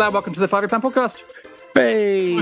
Hello, 0.00 0.10
welcome 0.10 0.32
to 0.32 0.40
the 0.40 0.48
Five 0.48 0.62
Year 0.62 0.68
Plan 0.68 0.80
podcast. 0.80 1.22
Hey. 1.74 2.32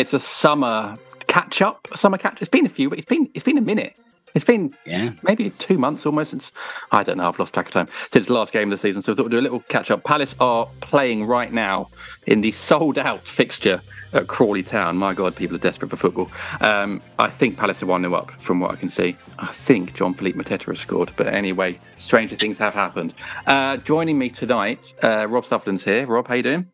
It's 0.00 0.14
a 0.14 0.20
summer 0.20 0.94
catch 1.26 1.60
up. 1.60 1.88
A 1.90 1.98
summer 1.98 2.16
catch. 2.16 2.40
It's 2.40 2.48
been 2.48 2.64
a 2.64 2.68
few. 2.68 2.88
But 2.88 2.98
it's 2.98 3.08
been 3.08 3.28
it's 3.34 3.44
been 3.44 3.58
a 3.58 3.60
minute. 3.60 3.98
It's 4.38 4.44
been 4.44 4.72
Yeah. 4.86 5.10
maybe 5.24 5.50
two 5.50 5.78
months 5.78 6.06
almost 6.06 6.30
since 6.30 6.52
I 6.92 7.02
don't 7.02 7.16
know. 7.16 7.26
I've 7.26 7.40
lost 7.40 7.54
track 7.54 7.66
of 7.66 7.72
time 7.72 7.88
since 8.12 8.28
the 8.28 8.34
last 8.34 8.52
game 8.52 8.70
of 8.72 8.78
the 8.78 8.80
season. 8.80 9.02
So 9.02 9.10
I 9.10 9.16
thought 9.16 9.24
we'd 9.24 9.32
do 9.32 9.40
a 9.40 9.42
little 9.42 9.58
catch 9.68 9.90
up. 9.90 10.04
Palace 10.04 10.36
are 10.38 10.68
playing 10.80 11.24
right 11.24 11.52
now 11.52 11.88
in 12.28 12.40
the 12.40 12.52
sold 12.52 12.98
out 12.98 13.26
fixture 13.26 13.80
at 14.12 14.28
Crawley 14.28 14.62
Town. 14.62 14.96
My 14.96 15.12
God, 15.12 15.34
people 15.34 15.56
are 15.56 15.58
desperate 15.58 15.88
for 15.90 15.96
football. 15.96 16.30
Um, 16.60 17.02
I 17.18 17.30
think 17.30 17.56
Palace 17.56 17.82
are 17.82 17.86
one 17.86 18.02
0 18.02 18.14
up 18.14 18.30
from 18.38 18.60
what 18.60 18.70
I 18.70 18.76
can 18.76 18.90
see. 18.90 19.16
I 19.40 19.48
think 19.48 19.94
John 19.94 20.14
Philippe 20.14 20.38
Mateta 20.38 20.66
has 20.66 20.78
scored. 20.78 21.10
But 21.16 21.26
anyway, 21.26 21.80
stranger 21.98 22.36
things 22.36 22.58
have 22.58 22.74
happened. 22.74 23.14
Uh, 23.44 23.78
joining 23.78 24.20
me 24.20 24.30
tonight, 24.30 24.94
uh, 25.02 25.26
Rob 25.28 25.46
Sutherland's 25.46 25.84
here. 25.84 26.06
Rob, 26.06 26.28
how 26.28 26.34
you 26.34 26.44
doing? 26.44 26.66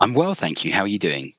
I'm 0.00 0.14
well, 0.14 0.34
thank 0.34 0.64
you. 0.64 0.72
How 0.72 0.80
are 0.80 0.88
you 0.88 0.98
doing? 0.98 1.32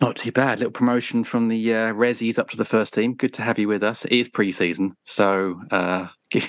Not 0.00 0.16
too 0.16 0.32
bad. 0.32 0.58
Little 0.60 0.72
promotion 0.72 1.24
from 1.24 1.48
the 1.48 1.74
uh, 1.74 1.92
Rezzies 1.92 2.38
up 2.38 2.48
to 2.50 2.56
the 2.56 2.64
first 2.64 2.94
team. 2.94 3.14
Good 3.14 3.34
to 3.34 3.42
have 3.42 3.58
you 3.58 3.68
with 3.68 3.82
us. 3.82 4.04
It 4.06 4.12
is 4.12 4.28
pre-season, 4.28 4.96
so 5.04 5.60
uh, 5.70 6.08
if 6.32 6.46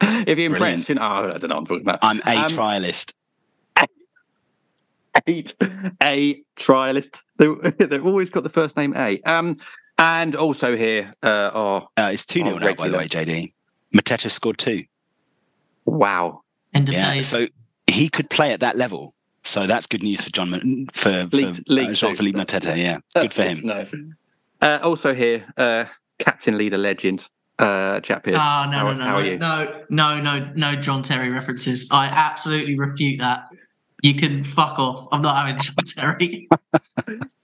you're 0.00 0.38
impressed, 0.50 0.88
you 0.88 0.94
know, 0.94 1.02
oh, 1.02 1.32
I 1.34 1.38
don't 1.38 1.48
know 1.48 1.56
what 1.56 1.60
I'm 1.60 1.66
talking 1.66 1.82
about. 1.82 1.98
I'm 2.02 2.20
a 2.26 2.36
Um, 2.46 2.52
trialist. 2.52 3.12
Eight, 5.26 5.54
a 6.02 6.42
trialist. 6.56 7.20
They, 7.36 7.48
they've 7.86 8.06
always 8.06 8.30
got 8.30 8.42
the 8.44 8.48
first 8.48 8.76
name 8.78 8.94
A. 8.96 9.20
Um, 9.22 9.56
and 9.98 10.34
also 10.34 10.74
here 10.74 11.12
uh, 11.22 11.50
are 11.52 11.88
Uh, 11.98 12.10
it's 12.14 12.24
2 12.24 12.40
0 12.42 12.54
oh, 12.54 12.58
now, 12.58 12.74
by 12.74 12.88
the 12.88 12.96
way, 12.96 13.06
JD. 13.08 13.52
Mateta 13.94 14.30
scored 14.30 14.56
two. 14.56 14.84
wow, 15.84 16.40
End 16.72 16.88
of 16.88 16.94
Yeah. 16.94 17.12
days. 17.12 17.26
So 17.28 17.46
he 17.86 18.08
could 18.08 18.30
play 18.30 18.52
at 18.54 18.60
that 18.60 18.76
level. 18.76 19.12
So 19.44 19.66
that's 19.66 19.86
good 19.86 20.02
news 20.02 20.22
for 20.22 20.30
John, 20.30 20.50
Ma- 20.50 20.58
for, 20.92 21.10
for 21.28 21.36
League- 21.36 21.64
League 21.68 21.90
uh, 21.90 21.92
Jean-Philippe 21.94 22.38
two. 22.38 22.44
Mateta. 22.58 22.76
Yeah, 22.76 22.98
good 23.14 23.32
for 23.32 23.42
him. 23.42 23.60
No. 23.64 23.86
Uh, 24.60 24.78
also 24.82 25.12
here, 25.14 25.44
uh, 25.56 25.84
captain, 26.18 26.56
leader, 26.56 26.78
legend, 26.78 27.28
uh, 27.58 27.98
Jack 28.00 28.22
Pierce. 28.24 28.36
Oh 28.36 28.38
no 28.38 28.78
how, 28.78 28.92
no 28.92 28.94
no 28.94 29.04
how 29.04 29.20
no, 29.20 29.84
no 29.90 30.20
no 30.20 30.38
no 30.38 30.52
no 30.54 30.76
John 30.76 31.02
Terry 31.02 31.30
references. 31.30 31.88
I 31.90 32.06
absolutely 32.06 32.78
refute 32.78 33.18
that. 33.20 33.48
You 34.02 34.14
can 34.14 34.42
fuck 34.44 34.78
off. 34.78 35.06
I'm 35.12 35.22
not 35.22 35.36
having 35.36 35.60
John 35.60 35.74
Terry. 35.86 36.48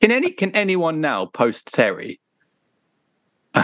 Can 0.00 0.10
any 0.12 0.30
can 0.30 0.52
anyone 0.56 1.00
now 1.00 1.26
post 1.26 1.66
Terry? 1.72 2.20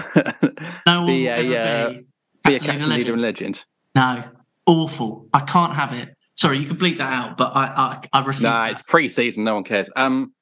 No 0.87 1.03
one 1.03 1.07
Be 1.07 1.25
will 1.25 1.29
a, 1.29 1.57
ever 1.57 1.57
uh, 1.57 1.91
be. 1.91 2.07
Be 2.45 2.55
a 2.57 2.59
Captain, 2.59 2.67
captain, 2.67 2.89
leader, 2.89 2.99
leader, 2.99 3.13
and 3.15 3.23
legend. 3.23 3.65
legend. 3.95 4.25
No, 4.27 4.31
awful. 4.67 5.29
I 5.33 5.41
can't 5.41 5.73
have 5.75 5.93
it. 5.93 6.15
Sorry, 6.37 6.59
you 6.59 6.67
can 6.67 6.77
bleep 6.77 6.97
that 6.99 7.13
out, 7.13 7.37
but 7.37 7.53
I 7.55 7.67
I, 8.13 8.19
I 8.21 8.25
refuse. 8.25 8.43
Nah, 8.43 8.65
that. 8.65 8.73
it's 8.73 8.83
pre-season. 8.83 9.45
No 9.45 9.55
one 9.55 9.65
cares. 9.65 9.89
Um, 9.97 10.33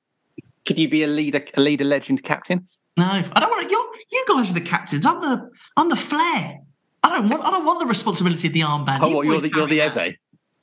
could 0.66 0.78
you 0.78 0.88
be 0.88 1.02
a 1.02 1.06
leader, 1.06 1.44
a 1.54 1.60
leader, 1.60 1.84
legend, 1.84 2.22
captain? 2.22 2.66
No, 2.96 3.04
I 3.04 3.40
don't 3.40 3.50
want 3.50 3.62
to. 3.68 3.70
You 3.70 3.92
you 4.10 4.24
guys 4.28 4.50
are 4.50 4.54
the 4.54 4.60
captains. 4.60 5.04
I'm 5.06 5.20
the 5.20 5.48
I'm 5.76 5.88
the 5.88 5.96
flair. 5.96 6.58
I 7.02 7.08
don't 7.18 7.28
want 7.28 7.42
I 7.44 7.50
don't 7.50 7.64
want 7.64 7.80
the 7.80 7.86
responsibility 7.86 8.48
of 8.48 8.54
the 8.54 8.60
armband. 8.60 8.98
Oh, 9.02 9.08
You 9.08 9.16
what, 9.16 9.26
you're 9.26 9.40
the 9.40 9.48
you're 9.54 9.66
the. 9.66 9.80
Eze. 9.82 10.14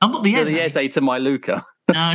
I'm 0.02 0.12
not 0.12 0.24
the 0.24 0.32
You're 0.32 0.42
Eze. 0.42 0.50
the 0.74 0.82
Eze 0.82 0.94
to 0.94 1.02
my 1.02 1.18
Luca. 1.18 1.64
No. 1.92 2.14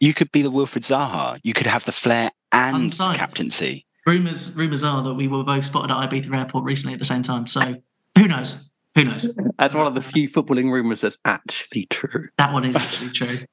You 0.00 0.12
could 0.12 0.30
be 0.32 0.42
the 0.42 0.50
Wilfried 0.50 0.82
Zaha. 0.84 1.40
You 1.42 1.54
could 1.54 1.66
have 1.66 1.84
the 1.86 1.92
flair 1.92 2.30
and 2.52 2.76
Unsigned. 2.76 3.16
captaincy. 3.16 3.86
rumors 4.06 4.54
rumors 4.54 4.84
are 4.84 5.02
that 5.02 5.14
we 5.14 5.26
were 5.28 5.42
both 5.44 5.64
spotted 5.64 5.90
at 5.90 6.10
Ibiza 6.10 6.36
Airport 6.36 6.64
recently 6.64 6.92
at 6.92 6.98
the 6.98 7.04
same 7.06 7.22
time. 7.22 7.46
So 7.46 7.76
who 8.18 8.28
knows? 8.28 8.70
Who 8.94 9.04
knows? 9.04 9.28
That's 9.58 9.74
one 9.74 9.86
of 9.86 9.94
the 9.94 10.02
few 10.02 10.28
footballing 10.28 10.70
rumours 10.70 11.00
that's 11.00 11.18
actually 11.24 11.86
true. 11.90 12.28
That 12.38 12.52
one 12.52 12.64
is 12.64 12.76
actually 12.76 13.10
true. 13.10 13.38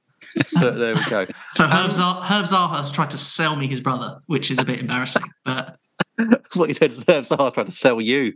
But 0.54 0.76
there 0.78 0.94
we 0.94 1.04
go. 1.06 1.26
So 1.54 1.66
Herb, 1.66 1.92
Zah- 1.92 2.22
Herb 2.22 2.46
Zaha 2.46 2.78
has 2.78 2.92
tried 2.92 3.10
to 3.10 3.18
sell 3.18 3.56
me 3.56 3.68
his 3.68 3.82
brother, 3.82 4.20
which 4.28 4.52
is 4.52 4.60
a 4.60 4.66
bit 4.66 4.80
embarrassing. 4.80 5.24
But 5.44 5.78
what 6.54 6.70
you 6.70 6.76
said. 6.76 6.94
Serves 6.94 7.30
hard 7.30 7.56
trying 7.56 7.66
to 7.66 7.72
sell 7.72 8.00
you 8.00 8.34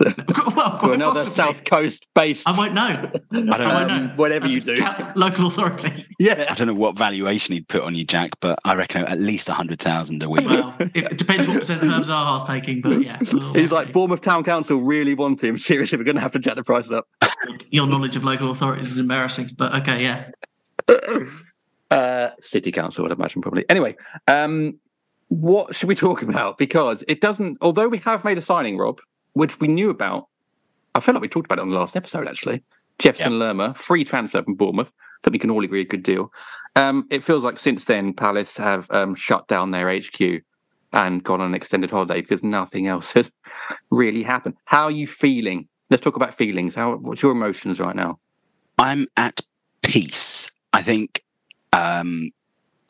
well, 0.00 0.78
to 0.78 0.92
another 0.92 1.20
possibly. 1.20 1.34
South 1.34 1.64
Coast 1.64 2.06
based. 2.14 2.48
I 2.48 2.56
won't 2.56 2.74
know. 2.74 2.82
I 2.82 3.18
don't 3.32 3.50
I 3.50 3.74
won't 3.74 3.88
know. 3.88 3.98
know. 3.98 4.12
whatever 4.16 4.46
you 4.48 4.60
do. 4.60 4.76
Local 5.14 5.46
authority. 5.46 6.06
Yeah, 6.18 6.46
I 6.48 6.54
don't 6.54 6.66
know 6.66 6.74
what 6.74 6.96
valuation 6.96 7.54
he'd 7.54 7.68
put 7.68 7.82
on 7.82 7.94
you, 7.94 8.04
Jack, 8.04 8.30
but 8.40 8.58
I 8.64 8.74
reckon 8.74 9.04
at 9.04 9.18
least 9.18 9.48
a 9.48 9.52
hundred 9.52 9.78
thousand 9.80 10.22
a 10.22 10.28
week. 10.30 10.46
Well, 10.46 10.74
it, 10.80 10.96
it 10.96 11.18
depends 11.18 11.46
what 11.48 11.58
percent 11.58 11.82
Herb 11.82 12.02
Zaha's 12.02 12.44
taking, 12.44 12.80
but 12.80 13.02
yeah. 13.02 13.18
we'll- 13.32 13.40
we'll 13.52 13.54
He's 13.54 13.72
like, 13.72 13.88
see. 13.88 13.92
Bournemouth 13.92 14.20
Town 14.22 14.44
Council 14.44 14.78
really 14.78 15.14
want 15.14 15.42
him. 15.42 15.58
Seriously, 15.70 15.98
we're 15.98 16.04
going 16.04 16.16
to 16.16 16.22
have 16.22 16.32
to 16.32 16.38
jack 16.38 16.56
the 16.56 16.64
prices 16.64 16.90
up. 16.92 17.06
your 17.70 17.86
knowledge 17.86 18.16
of 18.16 18.24
local 18.24 18.50
authorities 18.50 18.92
is 18.92 18.98
embarrassing. 18.98 19.48
But 19.56 19.74
okay, 19.82 20.02
yeah. 20.02 20.30
uh, 21.90 22.30
City 22.40 22.72
Council, 22.72 23.04
I'd 23.04 23.12
imagine, 23.12 23.42
probably. 23.42 23.64
Anyway, 23.68 23.96
um, 24.28 24.78
what 25.28 25.74
should 25.74 25.88
we 25.88 25.94
talk 25.94 26.22
about? 26.22 26.58
Because 26.58 27.04
it 27.08 27.20
doesn't, 27.20 27.58
although 27.60 27.88
we 27.88 27.98
have 27.98 28.24
made 28.24 28.38
a 28.38 28.42
signing, 28.42 28.76
Rob, 28.78 29.00
which 29.32 29.60
we 29.60 29.68
knew 29.68 29.90
about, 29.90 30.28
I 30.94 31.00
feel 31.00 31.14
like 31.14 31.22
we 31.22 31.28
talked 31.28 31.46
about 31.46 31.58
it 31.58 31.62
on 31.62 31.70
the 31.70 31.78
last 31.78 31.96
episode, 31.96 32.26
actually. 32.28 32.62
Jefferson 32.98 33.38
Lerma, 33.38 33.74
free 33.74 34.04
transfer 34.04 34.42
from 34.42 34.54
Bournemouth. 34.54 34.92
that 35.22 35.32
we 35.32 35.38
can 35.38 35.50
all 35.50 35.64
agree 35.64 35.82
a 35.82 35.84
good 35.84 36.02
deal. 36.02 36.32
Um, 36.76 37.06
it 37.10 37.22
feels 37.24 37.44
like 37.44 37.58
since 37.58 37.84
then, 37.84 38.14
Palace 38.14 38.56
have 38.56 38.90
um, 38.90 39.14
shut 39.14 39.48
down 39.48 39.70
their 39.70 39.90
HQ 39.94 40.42
and 40.92 41.22
gone 41.22 41.40
on 41.40 41.48
an 41.48 41.54
extended 41.54 41.90
holiday 41.90 42.20
because 42.20 42.42
nothing 42.42 42.86
else 42.86 43.12
has 43.12 43.30
really 43.90 44.22
happened. 44.22 44.56
How 44.64 44.84
are 44.84 44.90
you 44.90 45.06
feeling? 45.06 45.68
Let's 45.90 46.02
talk 46.02 46.16
about 46.16 46.34
feelings. 46.34 46.74
How? 46.74 46.96
What's 46.96 47.22
your 47.22 47.32
emotions 47.32 47.80
right 47.80 47.96
now? 47.96 48.18
I'm 48.78 49.06
at 49.16 49.40
peace. 49.82 50.50
I 50.72 50.82
think 50.82 51.22
um, 51.72 52.30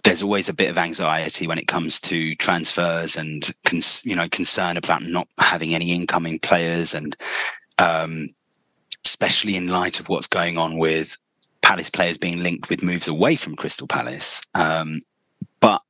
there's 0.04 0.22
always 0.22 0.48
a 0.48 0.54
bit 0.54 0.70
of 0.70 0.78
anxiety 0.78 1.46
when 1.46 1.58
it 1.58 1.66
comes 1.66 2.00
to 2.00 2.34
transfers 2.36 3.16
and 3.16 3.50
cons- 3.64 4.02
you 4.04 4.16
know 4.16 4.28
concern 4.28 4.76
about 4.76 5.02
not 5.02 5.28
having 5.38 5.74
any 5.74 5.92
incoming 5.92 6.38
players, 6.38 6.94
and 6.94 7.16
um, 7.78 8.28
especially 9.04 9.56
in 9.56 9.68
light 9.68 10.00
of 10.00 10.08
what's 10.08 10.26
going 10.26 10.56
on 10.56 10.78
with 10.78 11.16
Palace 11.62 11.90
players 11.90 12.18
being 12.18 12.42
linked 12.42 12.70
with 12.70 12.82
moves 12.82 13.08
away 13.08 13.36
from 13.36 13.56
Crystal 13.56 13.86
Palace. 13.86 14.42
Um, 14.54 15.00
but 15.60 15.82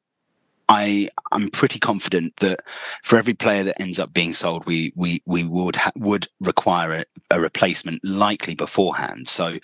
I 0.68 1.08
I'm 1.32 1.48
pretty 1.50 1.78
confident 1.78 2.36
that 2.36 2.60
for 3.02 3.18
every 3.18 3.34
player 3.34 3.64
that 3.64 3.80
ends 3.80 3.98
up 3.98 4.12
being 4.12 4.32
sold, 4.32 4.66
we 4.66 4.92
we 4.96 5.22
we 5.26 5.44
would 5.44 5.76
ha- 5.76 5.92
would 5.96 6.26
require 6.40 6.92
a, 6.92 7.04
a 7.30 7.40
replacement 7.40 8.04
likely 8.04 8.54
beforehand. 8.54 9.28
So 9.28 9.58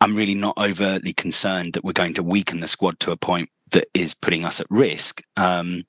I'm 0.00 0.14
really 0.14 0.34
not 0.34 0.58
overtly 0.58 1.12
concerned 1.12 1.72
that 1.72 1.84
we're 1.84 1.92
going 1.92 2.14
to 2.14 2.22
weaken 2.22 2.60
the 2.60 2.68
squad 2.68 3.00
to 3.00 3.12
a 3.12 3.16
point 3.16 3.48
that 3.70 3.88
is 3.94 4.14
putting 4.14 4.44
us 4.44 4.60
at 4.60 4.66
risk. 4.70 5.22
Um, 5.36 5.82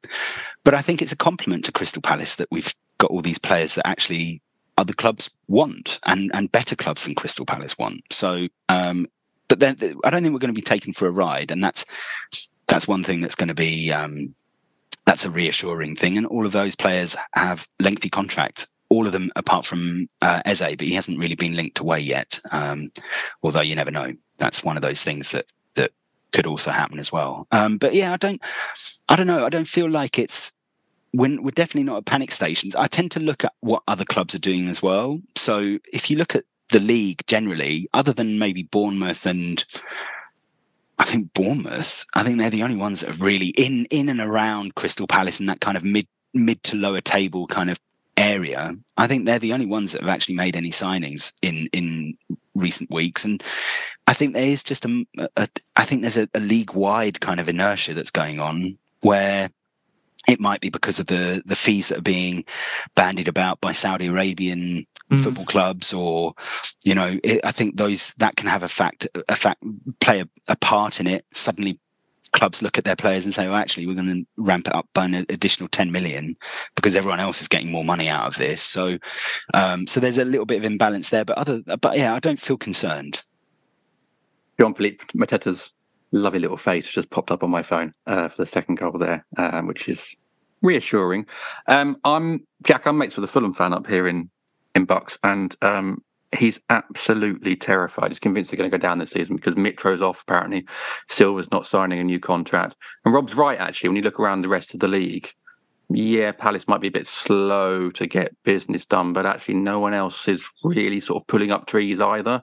but 0.64 0.74
I 0.74 0.82
think 0.82 1.02
it's 1.02 1.12
a 1.12 1.18
compliment 1.18 1.66
to 1.66 1.72
Crystal 1.72 2.02
Palace 2.02 2.36
that 2.36 2.48
we've 2.52 2.74
got 2.98 3.12
all 3.12 3.22
these 3.22 3.38
players 3.38 3.76
that 3.76 3.88
actually 3.88 4.42
other 4.78 4.94
clubs 4.94 5.36
want 5.48 6.00
and 6.06 6.30
and 6.34 6.52
better 6.52 6.76
clubs 6.76 7.04
than 7.04 7.16
Crystal 7.16 7.46
Palace 7.46 7.78
want. 7.78 8.02
So, 8.12 8.48
um, 8.70 9.08
but 9.48 9.60
then 9.60 9.78
I 10.04 10.10
don't 10.10 10.22
think 10.22 10.34
we're 10.34 10.40
going 10.40 10.54
to 10.54 10.62
be 10.62 10.62
taken 10.62 10.94
for 10.94 11.08
a 11.08 11.12
ride, 11.12 11.52
and 11.52 11.64
that's 11.64 11.86
that's 12.68 12.88
one 12.88 13.04
thing 13.04 13.22
that's 13.22 13.36
going 13.36 13.48
to 13.48 13.56
be 13.56 13.92
um, 13.92 14.36
that's 15.06 15.26
a 15.26 15.32
reassuring 15.32 15.96
thing. 15.96 16.18
And 16.18 16.28
all 16.28 16.46
of 16.46 16.52
those 16.52 16.76
players 16.76 17.16
have 17.34 17.68
lengthy 17.80 18.10
contracts. 18.10 18.68
All 18.90 19.06
of 19.06 19.12
them, 19.12 19.30
apart 19.36 19.66
from 19.66 20.08
uh, 20.22 20.42
Eze, 20.46 20.62
but 20.62 20.82
he 20.82 20.94
hasn't 20.94 21.20
really 21.20 21.36
been 21.36 21.56
linked 21.56 21.80
away 21.80 22.00
yet. 22.00 22.40
Um, 22.52 22.90
although 23.44 23.62
you 23.62 23.76
never 23.76 23.92
know. 23.92 24.14
That's 24.40 24.64
one 24.64 24.76
of 24.76 24.84
those 24.84 25.02
things 25.02 25.32
that 25.32 25.46
that 25.57 25.57
could 26.38 26.46
also 26.46 26.70
happen 26.70 27.00
as 27.00 27.12
well. 27.12 27.48
Um, 27.52 27.78
but 27.78 27.96
yeah, 27.96 28.14
I 28.14 28.18
don't, 28.18 28.40
I 29.10 29.16
don't 29.16 29.26
know. 29.26 29.44
I 29.44 29.50
don't 29.50 29.68
feel 29.68 29.90
like 29.90 30.20
it's 30.20 30.52
when 31.12 31.42
we're 31.42 31.50
definitely 31.50 31.90
not 31.90 31.98
at 31.98 32.06
panic 32.06 32.32
stations. 32.32 32.76
I 32.76 32.86
tend 32.86 33.10
to 33.12 33.20
look 33.20 33.44
at 33.44 33.54
what 33.62 33.82
other 33.88 34.06
clubs 34.06 34.36
are 34.36 34.40
doing 34.40 34.68
as 34.68 34.84
well. 34.84 35.20
So 35.36 35.80
if 35.92 36.12
you 36.12 36.18
look 36.18 36.36
at 36.36 36.46
the 36.70 36.80
league 36.80 37.24
generally, 37.26 37.90
other 37.92 38.14
than 38.14 38.38
maybe 38.38 38.62
Bournemouth 38.62 39.26
and 39.26 39.66
I 41.00 41.06
think 41.06 41.34
Bournemouth, 41.34 42.06
I 42.14 42.22
think 42.22 42.38
they're 42.38 42.52
the 42.52 42.62
only 42.62 42.76
ones 42.78 43.00
that 43.00 43.08
have 43.08 43.24
really 43.24 43.48
in 43.58 43.88
in 43.90 44.08
and 44.08 44.20
around 44.20 44.76
Crystal 44.76 45.08
Palace 45.08 45.40
and 45.40 45.50
that 45.50 45.62
kind 45.62 45.76
of 45.76 45.84
mid 45.84 46.08
mid 46.36 46.62
to 46.66 46.76
lower 46.76 47.02
table 47.02 47.48
kind 47.48 47.72
of 47.72 47.80
area. 48.16 48.74
I 48.96 49.08
think 49.08 49.26
they're 49.26 49.40
the 49.40 49.54
only 49.54 49.66
ones 49.66 49.92
that 49.94 50.02
have 50.02 50.10
actually 50.10 50.36
made 50.36 50.56
any 50.56 50.70
signings 50.70 51.34
in 51.42 51.68
in 51.74 52.16
recent 52.54 52.92
weeks, 52.92 53.26
and 53.26 53.42
I 54.08 54.14
think 54.14 54.34
there 54.34 54.48
is 54.48 54.64
just 54.64 54.86
a, 54.86 55.06
a 55.36 55.48
I 55.76 55.86
think 55.86 56.02
there's 56.02 56.18
a, 56.18 56.30
a 56.34 56.40
league 56.40 56.74
wide 56.74 57.20
kind 57.20 57.40
of 57.40 57.50
inertia 57.50 57.94
that's 57.94 58.12
going 58.12 58.40
on 58.40 58.78
where 59.02 59.50
it 60.28 60.40
might 60.40 60.62
be 60.62 60.70
because 60.70 61.00
of 61.00 61.08
the 61.08 61.42
the 61.46 61.56
fees 61.56 61.90
that 61.90 62.00
are 62.00 62.02
being 62.02 62.46
bandied 62.96 63.28
about 63.28 63.62
by 63.62 63.72
Saudi 63.72 64.08
Arabian 64.08 64.86
mm. 65.10 65.24
football 65.24 65.46
clubs, 65.46 65.94
or 65.94 66.34
you 66.84 66.94
know, 66.94 67.20
it, 67.24 67.42
I 67.44 67.52
think 67.52 67.78
those 67.78 68.14
that 68.16 68.36
can 68.36 68.48
have 68.48 68.64
a 68.64 68.68
fact 68.68 69.08
a 69.30 69.36
fact 69.36 69.64
play 70.00 70.22
a, 70.22 70.30
a, 70.48 70.56
part 70.58 71.00
in 71.00 71.08
it. 71.08 71.26
Suddenly, 71.32 71.78
clubs 72.34 72.62
look 72.62 72.78
at 72.78 72.84
their 72.84 72.96
players 72.96 73.26
and 73.26 73.34
say, 73.34 73.48
"Well, 73.48 73.56
actually, 73.56 73.88
we're 73.88 73.96
going 73.96 74.08
to 74.08 74.28
ramp 74.38 74.68
it 74.68 74.76
up 74.76 74.88
by 74.94 75.06
an 75.06 75.14
additional 75.30 75.70
ten 75.70 75.92
million 75.92 76.36
because 76.76 76.96
everyone 76.96 77.20
else 77.20 77.42
is 77.42 77.48
getting 77.48 77.72
more 77.72 77.86
money 77.86 78.10
out 78.10 78.28
of 78.28 78.38
this." 78.38 78.62
So, 78.62 78.98
um, 79.54 79.88
so 79.88 80.00
there's 80.00 80.18
a 80.18 80.26
little 80.26 80.46
bit 80.46 80.58
of 80.58 80.66
imbalance 80.66 81.10
there, 81.10 81.26
but 81.26 81.38
other, 81.38 81.62
but 81.78 81.98
yeah, 81.98 82.14
I 82.14 82.20
don't 82.20 82.40
feel 82.40 82.58
concerned. 82.58 83.24
Jean-Philippe 84.60 85.06
Mateta's 85.16 85.72
lovely 86.12 86.40
little 86.40 86.58
face 86.58 86.88
just 86.88 87.10
popped 87.10 87.32
up 87.32 87.44
on 87.44 87.50
my 87.50 87.64
phone 87.64 87.94
uh, 88.06 88.28
for 88.28 88.38
the 88.38 88.46
second 88.46 88.76
goal 88.76 88.98
there, 88.98 89.26
um, 89.38 89.68
which 89.68 89.88
is 89.88 90.16
reassuring. 90.62 91.26
Um, 91.68 91.98
I'm 92.04 92.46
Jack. 92.64 92.88
I'm 92.88 92.98
mates 92.98 93.16
with 93.16 93.26
a 93.26 93.28
Fulham 93.28 93.54
fan 93.54 93.74
up 93.74 93.88
here 93.88 94.08
in 94.08 94.30
in 94.76 94.86
Bucks, 94.86 95.18
and 95.24 95.56
um, 95.62 96.04
he's 96.36 96.60
absolutely 96.70 97.56
terrified. 97.56 98.12
He's 98.12 98.20
convinced 98.20 98.52
they're 98.52 98.58
going 98.58 98.70
to 98.70 98.78
go 98.78 98.82
down 98.82 99.00
this 99.00 99.12
season 99.12 99.36
because 99.36 99.56
Mitro's 99.56 100.02
off. 100.02 100.22
Apparently, 100.22 100.66
Silva's 101.08 101.52
not 101.52 101.68
signing 101.68 102.00
a 102.00 102.04
new 102.04 102.20
contract, 102.20 102.76
and 103.06 103.14
Rob's 103.14 103.36
right. 103.36 103.60
Actually, 103.60 103.90
when 103.90 103.98
you 103.98 104.04
look 104.04 104.20
around 104.20 104.42
the 104.42 104.50
rest 104.50 104.74
of 104.74 104.80
the 104.80 104.88
league, 104.88 105.30
yeah, 105.90 106.32
Palace 106.32 106.68
might 106.68 106.82
be 106.82 106.88
a 106.88 106.92
bit 106.92 107.08
slow 107.08 107.90
to 107.92 108.08
get 108.08 108.36
business 108.44 108.86
done, 108.86 109.14
but 109.14 109.26
actually, 109.26 109.56
no 109.56 109.80
one 109.80 109.94
else 109.94 110.28
is 110.28 110.44
really 110.64 111.00
sort 111.00 111.22
of 111.22 111.28
pulling 111.28 111.52
up 111.52 111.68
trees 111.68 112.02
either. 112.02 112.42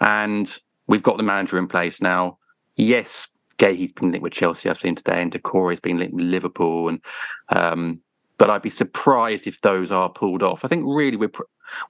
And 0.00 0.58
we've 0.90 1.02
got 1.02 1.16
the 1.16 1.22
manager 1.22 1.56
in 1.56 1.66
place 1.66 2.02
now 2.02 2.36
yes, 2.80 3.28
Guéhi's 3.58 3.92
been 3.92 4.10
linked 4.10 4.22
with 4.22 4.32
Chelsea. 4.32 4.68
I've 4.68 4.78
seen 4.78 4.94
today, 4.94 5.20
and 5.20 5.30
Doucouré's 5.30 5.80
been 5.80 5.98
linked 5.98 6.14
with 6.14 6.24
Liverpool, 6.24 6.88
and 6.88 7.00
um, 7.50 8.00
but 8.38 8.50
I'd 8.50 8.62
be 8.62 8.70
surprised 8.70 9.46
if 9.46 9.60
those 9.60 9.92
are 9.92 10.08
pulled 10.08 10.42
off. 10.42 10.64
I 10.64 10.68
think 10.68 10.84
really 10.86 11.16
we're 11.16 11.28
pr- 11.28 11.42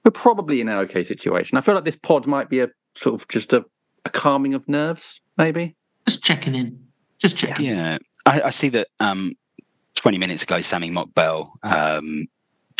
we're 0.03 0.11
probably 0.11 0.61
in 0.61 0.67
an 0.67 0.77
okay 0.79 1.03
situation. 1.03 1.57
I 1.57 1.61
feel 1.61 1.75
like 1.75 1.85
this 1.85 1.95
pod 1.95 2.27
might 2.27 2.49
be 2.49 2.59
a 2.59 2.69
sort 2.95 3.19
of 3.19 3.27
just 3.29 3.53
a, 3.53 3.63
a 4.05 4.09
calming 4.09 4.53
of 4.53 4.67
nerves, 4.67 5.21
maybe. 5.37 5.75
Just 6.07 6.23
checking 6.23 6.55
in, 6.55 6.83
just 7.19 7.37
checking. 7.37 7.65
Yeah, 7.65 7.97
I, 8.25 8.41
I 8.43 8.49
see 8.49 8.69
that. 8.69 8.87
Um, 8.99 9.33
Twenty 9.93 10.17
minutes 10.17 10.41
ago, 10.41 10.61
Sami 10.61 10.89
Mokbel 10.89 11.47
um, 11.61 12.25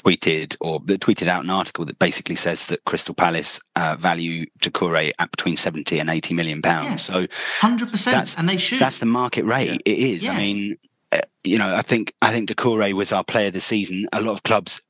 tweeted 0.03 0.55
or 0.61 0.79
tweeted 0.79 1.27
out 1.27 1.43
an 1.43 1.49
article 1.49 1.85
that 1.85 1.99
basically 1.99 2.35
says 2.35 2.65
that 2.67 2.83
Crystal 2.85 3.15
Palace 3.15 3.59
uh, 3.75 3.95
value 3.99 4.45
Doucouré 4.59 5.11
at 5.19 5.31
between 5.31 5.57
70 5.57 5.99
and 5.99 6.09
80 6.09 6.33
million 6.33 6.61
pounds. 6.61 7.09
Yeah, 7.09 7.27
so 7.27 7.27
100% 7.59 8.37
and 8.37 8.49
they 8.49 8.57
should. 8.57 8.79
That's 8.79 8.99
the 8.99 9.05
market 9.05 9.45
rate. 9.45 9.69
Yeah. 9.69 9.77
It 9.85 9.99
is. 9.99 10.25
Yeah. 10.25 10.33
I 10.33 10.37
mean, 10.37 10.77
uh, 11.11 11.21
you 11.43 11.57
know, 11.57 11.75
I 11.75 11.81
think 11.81 12.13
I 12.21 12.31
think 12.31 12.49
Doucouré 12.49 12.93
was 12.93 13.11
our 13.11 13.23
player 13.23 13.51
this 13.51 13.65
season. 13.65 14.07
A 14.13 14.21
lot 14.21 14.31
of 14.31 14.43
clubs 14.43 14.81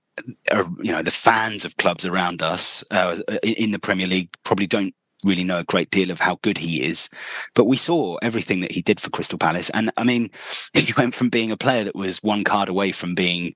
are, 0.52 0.66
you 0.82 0.92
know, 0.92 1.02
the 1.02 1.12
fans 1.12 1.66
of 1.66 1.78
clubs 1.78 2.06
around 2.06 2.42
us 2.42 2.84
uh, 2.92 3.18
in 3.44 3.72
the 3.72 3.80
Premier 3.80 4.08
League 4.08 4.30
probably 4.44 4.68
don't 4.68 4.94
really 5.24 5.44
know 5.44 5.60
a 5.60 5.64
great 5.64 5.92
deal 5.92 6.12
of 6.12 6.20
how 6.20 6.40
good 6.42 6.58
he 6.58 6.84
is. 6.84 7.10
But 7.54 7.66
we 7.66 7.78
saw 7.78 8.18
everything 8.18 8.62
that 8.62 8.72
he 8.72 8.82
did 8.82 9.00
for 9.00 9.10
Crystal 9.10 9.38
Palace. 9.38 9.70
And 9.72 9.92
I 9.98 10.04
mean, 10.04 10.30
he 10.74 10.94
went 10.98 11.16
from 11.16 11.30
being 11.30 11.52
a 11.52 11.58
player 11.58 11.84
that 11.84 11.96
was 11.96 12.24
one 12.24 12.44
card 12.44 12.70
away 12.70 12.92
from 12.92 13.16
being 13.16 13.54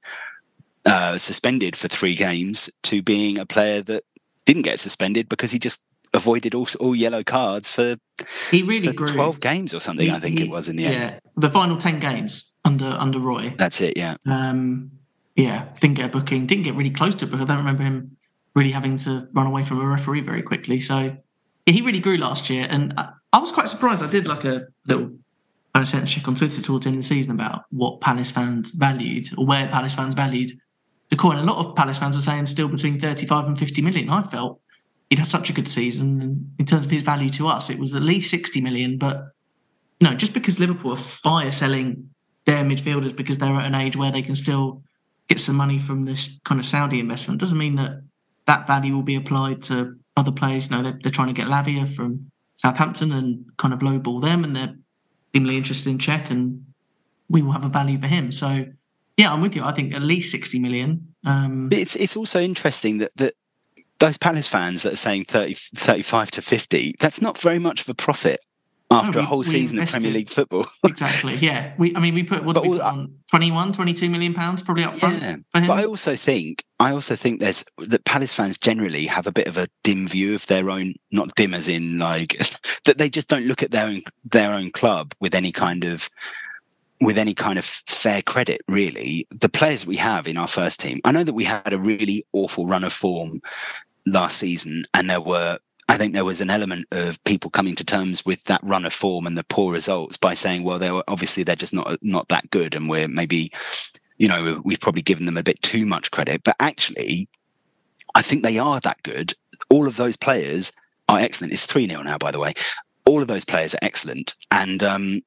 uh, 0.86 1.18
suspended 1.18 1.76
for 1.76 1.88
three 1.88 2.16
games 2.16 2.70
to 2.84 3.02
being 3.02 3.38
a 3.38 3.46
player 3.46 3.82
that 3.82 4.04
didn't 4.46 4.64
get 4.64 4.80
suspended 4.80 5.28
because 5.28 5.52
he 5.52 5.60
just 5.60 5.84
avoided 6.14 6.56
all, 6.56 6.68
all 6.80 6.96
yellow 6.96 7.24
cards 7.24 7.72
for 7.72 7.96
he 8.52 8.64
really 8.64 8.88
for 8.88 8.94
grew. 8.94 9.08
12 9.08 9.40
games 9.42 9.74
or 9.74 9.82
something 9.82 10.06
he, 10.06 10.12
i 10.14 10.20
think 10.20 10.40
he, 10.40 10.46
it 10.46 10.50
was 10.50 10.70
in 10.70 10.78
the 10.78 10.84
yeah, 10.84 10.90
end. 10.90 11.20
the 11.36 11.50
final 11.50 11.76
10 11.76 12.00
games 12.00 12.54
under 12.64 12.86
under 12.86 13.20
roy. 13.20 13.54
That's 13.58 13.82
it 13.82 13.98
yeah. 13.98 14.16
Um 14.26 14.92
yeah 15.36 15.66
didn't 15.82 15.96
get 15.96 16.06
a 16.06 16.10
booking 16.10 16.46
didn't 16.46 16.64
get 16.64 16.76
really 16.76 16.92
close 16.92 17.16
to 17.16 17.26
a 17.26 17.28
book 17.28 17.42
i 17.42 17.44
don't 17.44 17.58
remember 17.58 17.84
him 17.84 18.16
really 18.56 18.72
having 18.72 18.98
to 18.98 19.28
run 19.34 19.46
away 19.46 19.64
from 19.64 19.80
a 19.82 19.86
referee 19.86 20.22
very 20.22 20.42
quickly. 20.42 20.80
So 20.80 21.16
yeah, 21.66 21.74
he 21.74 21.82
really 21.82 22.00
grew 22.00 22.18
last 22.18 22.50
year. 22.50 22.66
And 22.70 22.94
I, 22.98 23.12
I 23.34 23.40
was 23.40 23.52
quite 23.52 23.68
surprised. 23.68 24.02
I 24.02 24.10
did 24.10 24.28
like 24.28 24.46
a 24.46 24.68
little 24.88 25.12
kind 25.76 25.86
of 25.86 26.04
a 26.04 26.06
check 26.06 26.26
on 26.26 26.36
twitter 26.36 26.62
towards 26.62 26.86
the 26.86 26.90
end 26.90 27.00
of 27.00 27.04
the 27.04 27.08
season 27.08 27.34
about 27.34 27.66
what 27.70 28.00
palace 28.00 28.32
fans 28.32 28.72
valued 28.72 29.28
or 29.38 29.46
where 29.46 29.68
palace 29.68 29.94
fans 29.94 30.14
valued 30.14 30.52
the 31.10 31.16
coin. 31.16 31.38
A 31.38 31.44
lot 31.44 31.66
of 31.66 31.76
Palace 31.76 31.98
fans 31.98 32.18
are 32.18 32.22
saying 32.22 32.48
still 32.48 32.68
between 32.68 33.00
35 33.00 33.46
and 33.46 33.60
50 33.60 33.82
million. 33.82 34.10
I 34.10 34.24
felt 34.24 34.60
he'd 35.10 35.20
had 35.20 35.28
such 35.28 35.50
a 35.50 35.54
good 35.54 35.68
season. 35.68 36.54
In 36.58 36.66
terms 36.66 36.86
of 36.86 36.92
his 36.92 37.02
value 37.02 37.30
to 37.32 37.48
us, 37.48 37.70
it 37.70 37.80
was 37.80 37.96
at 37.96 38.02
least 38.02 38.32
60 38.32 38.62
million. 38.62 38.98
But 38.98 39.30
no, 40.02 40.14
just 40.14 40.34
because 40.34 40.60
Liverpool 40.60 40.94
are 40.94 40.98
fire 40.98 41.52
selling 41.52 42.10
their 42.46 42.64
midfielders 42.64 43.16
because 43.16 43.40
they're 43.40 43.56
at 43.56 43.66
an 43.66 43.76
age 43.76 43.96
where 43.96 44.12
they 44.12 44.22
can 44.22 44.36
still 44.36 44.84
get 45.28 45.40
some 45.40 45.56
money 45.56 45.80
from 45.80 46.06
this 46.06 46.40
kind 46.44 46.60
of 46.60 46.66
Saudi 46.66 47.00
investment 47.00 47.40
doesn't 47.40 47.58
mean 47.58 47.76
that 47.76 48.02
that 48.46 48.68
value 48.68 48.94
will 48.94 49.04
be 49.04 49.16
applied 49.16 49.64
to 49.64 49.96
other 50.16 50.32
players. 50.32 50.70
You 50.70 50.78
know, 50.78 50.84
they're, 50.84 51.00
they're 51.02 51.12
trying 51.12 51.34
to 51.34 51.34
get 51.34 51.48
Lavia 51.48 51.88
from 51.94 52.32
Southampton 52.54 53.12
and 53.12 53.46
kind 53.58 53.74
of 53.74 53.80
lowball 53.80 54.22
them, 54.22 54.44
and 54.44 54.56
they're 54.56 54.76
seemingly 55.34 55.58
interested 55.58 55.90
in 55.90 55.98
Cheick, 55.98 56.30
and 56.30 56.66
we 57.30 57.42
will 57.42 57.52
have 57.52 57.66
a 57.66 57.70
value 57.70 58.00
for 58.00 58.08
him. 58.08 58.32
So 58.32 58.66
yeah, 59.18 59.32
I'm 59.32 59.42
with 59.42 59.56
you. 59.56 59.64
I 59.64 59.72
think 59.72 59.94
at 59.94 60.02
least 60.02 60.32
60 60.32 60.60
million. 60.60 61.16
Um, 61.26 61.70
it's 61.72 61.96
it's 61.96 62.18
also 62.18 62.42
interesting 62.42 63.00
that 63.00 63.16
that 63.18 63.36
those 64.00 64.18
Palace 64.18 64.48
fans 64.48 64.84
that 64.84 64.94
are 64.94 64.98
saying 64.98 65.26
30, 65.26 65.54
35 65.54 66.32
to 66.32 66.42
50, 66.42 66.96
that's 67.00 67.22
not 67.22 67.38
very 67.38 67.60
much 67.60 67.82
of 67.82 67.90
a 67.90 67.94
profit 67.94 68.42
after 68.92 69.14
no, 69.14 69.20
we, 69.20 69.24
a 69.24 69.28
whole 69.28 69.44
season 69.44 69.80
invested, 69.80 69.98
of 69.98 70.02
Premier 70.02 70.18
League 70.20 70.30
football. 70.30 70.66
exactly. 70.84 71.36
Yeah. 71.36 71.74
We, 71.78 71.96
I 71.96 72.00
mean, 72.00 72.14
we 72.14 72.24
put 72.24 72.44
what 72.44 72.62
we 72.62 72.70
put 72.70 72.82
on 72.82 73.16
21, 73.32 73.74
22 73.74 74.10
million 74.10 74.34
pounds 74.34 74.62
probably 74.62 74.84
up 74.84 74.98
front. 74.98 75.22
Yeah. 75.22 75.38
But 75.54 75.72
I 75.72 75.86
also 75.86 76.16
think, 76.16 76.64
I 76.80 76.92
also 76.92 77.16
think 77.16 77.40
there's 77.40 77.66
that 77.80 78.06
Palace 78.06 78.34
fans 78.34 78.58
generally 78.58 79.06
have 79.08 79.28
a 79.28 79.32
bit 79.32 79.48
of 79.48 79.58
a 79.58 79.68
dim 79.84 80.08
view 80.08 80.36
of 80.36 80.46
their 80.48 80.70
own, 80.70 80.94
not 81.12 81.34
dim 81.36 81.54
as 81.54 81.68
in 81.68 81.98
like 81.98 82.38
that 82.86 82.98
they 82.98 83.10
just 83.10 83.30
don't 83.30 83.46
look 83.46 83.64
at 83.64 83.72
their 83.72 83.88
own 83.88 84.02
their 84.24 84.52
own 84.52 84.72
club 84.72 85.14
with 85.20 85.34
any 85.34 85.52
kind 85.52 85.84
of 85.84 86.10
with 87.02 87.18
any 87.18 87.34
kind 87.34 87.60
of 87.60 87.66
fair 87.66 88.22
credit, 88.22 88.62
really, 88.68 89.28
the 89.32 89.50
players 89.50 89.86
we 89.86 89.98
have 89.98 90.28
in 90.28 90.38
our 90.38 90.48
first 90.48 90.80
team. 90.80 91.00
I 91.04 91.12
know 91.12 91.24
that 91.24 91.34
we 91.34 91.44
had 91.44 91.74
a 91.74 91.80
really 91.80 92.26
awful 92.34 92.66
run 92.66 92.84
of 92.84 92.94
form 92.94 93.42
last 94.06 94.38
season, 94.38 94.86
and 94.94 95.10
there 95.10 95.22
were, 95.22 95.60
I 95.90 95.98
think 95.98 96.14
there 96.14 96.26
was 96.26 96.42
an 96.42 96.50
element 96.50 96.88
of 96.92 97.22
people 97.26 97.52
coming 97.52 97.76
to 97.76 97.84
terms 97.84 98.26
with 98.26 98.44
that 98.46 98.62
run 98.64 98.86
of 98.86 98.94
form 98.94 99.28
and 99.28 99.38
the 99.38 99.44
poor 99.44 99.74
results 99.74 100.18
by 100.18 100.34
saying, 100.34 100.64
well, 100.64 100.80
they 100.80 100.92
were 100.92 101.04
obviously 101.08 101.44
they're 101.44 101.56
just 101.56 101.74
not 101.74 101.98
not 102.02 102.30
that 102.30 102.50
good, 102.50 102.76
and 102.76 102.90
we're 102.90 103.08
maybe, 103.08 103.52
you 104.18 104.28
know, 104.28 104.62
we've 104.64 104.80
probably 104.80 105.02
given 105.02 105.26
them 105.26 105.38
a 105.38 105.44
bit 105.44 105.62
too 105.62 105.86
much 105.86 106.12
credit. 106.12 106.44
But 106.44 106.56
actually, 106.60 107.28
I 108.14 108.22
think 108.22 108.44
they 108.44 108.58
are 108.58 108.80
that 108.82 109.04
good. 109.04 109.34
All 109.70 109.88
of 109.88 109.98
those 109.98 110.16
players 110.16 110.72
are 111.10 111.20
excellent. 111.20 111.54
It's 111.54 111.66
three 111.66 111.88
0 111.88 112.04
now, 112.04 112.18
by 112.18 112.32
the 112.32 112.40
way 112.40 112.54
all 113.06 113.22
of 113.22 113.28
those 113.28 113.46
players 113.46 113.74
are 113.74 113.80
excellent 113.82 114.36
and 114.52 114.84
um, 114.84 115.22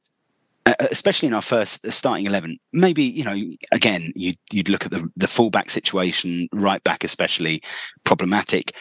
especially 0.78 1.28
in 1.28 1.34
our 1.34 1.42
first 1.42 1.84
uh, 1.84 1.90
starting 1.90 2.26
11 2.26 2.58
maybe 2.72 3.02
you 3.02 3.25
know 3.25 3.37
again 3.72 4.12
you'd, 4.14 4.38
you'd 4.52 4.68
look 4.68 4.84
at 4.84 4.90
the, 4.90 5.08
the 5.16 5.28
fullback 5.28 5.70
situation 5.70 6.48
right 6.52 6.82
back 6.84 7.04
especially 7.04 7.62
problematic. 8.04 8.72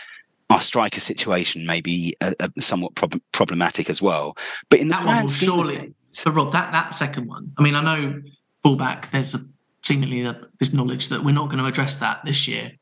Our 0.50 0.62
striker 0.62 1.02
situation 1.02 1.66
may 1.66 1.82
be 1.82 2.16
uh, 2.22 2.34
uh, 2.40 2.48
somewhat 2.58 2.96
prob- 2.96 3.22
problematic 3.34 3.90
as 3.90 4.02
well. 4.02 4.38
But 4.70 4.80
in 4.80 4.88
that 4.90 5.02
the 5.02 5.08
one 5.08 5.24
will 5.24 5.30
surely 5.30 5.94
so 6.10 6.32
rob 6.32 6.54
that 6.54 6.72
that 6.72 6.94
second 6.94 7.28
one 7.28 7.52
i 7.58 7.62
mean 7.62 7.76
i 7.76 7.82
know 7.82 8.20
fullback 8.64 9.12
there's 9.12 9.36
a, 9.36 9.40
seemingly 9.88 10.24
a, 10.24 10.40
this 10.60 10.74
knowledge 10.74 11.10
that 11.10 11.24
we're 11.24 11.32
not 11.32 11.46
going 11.46 11.60
to 11.60 11.66
address 11.66 12.00
that 12.00 12.24
this 12.26 12.48
year. 12.48 12.74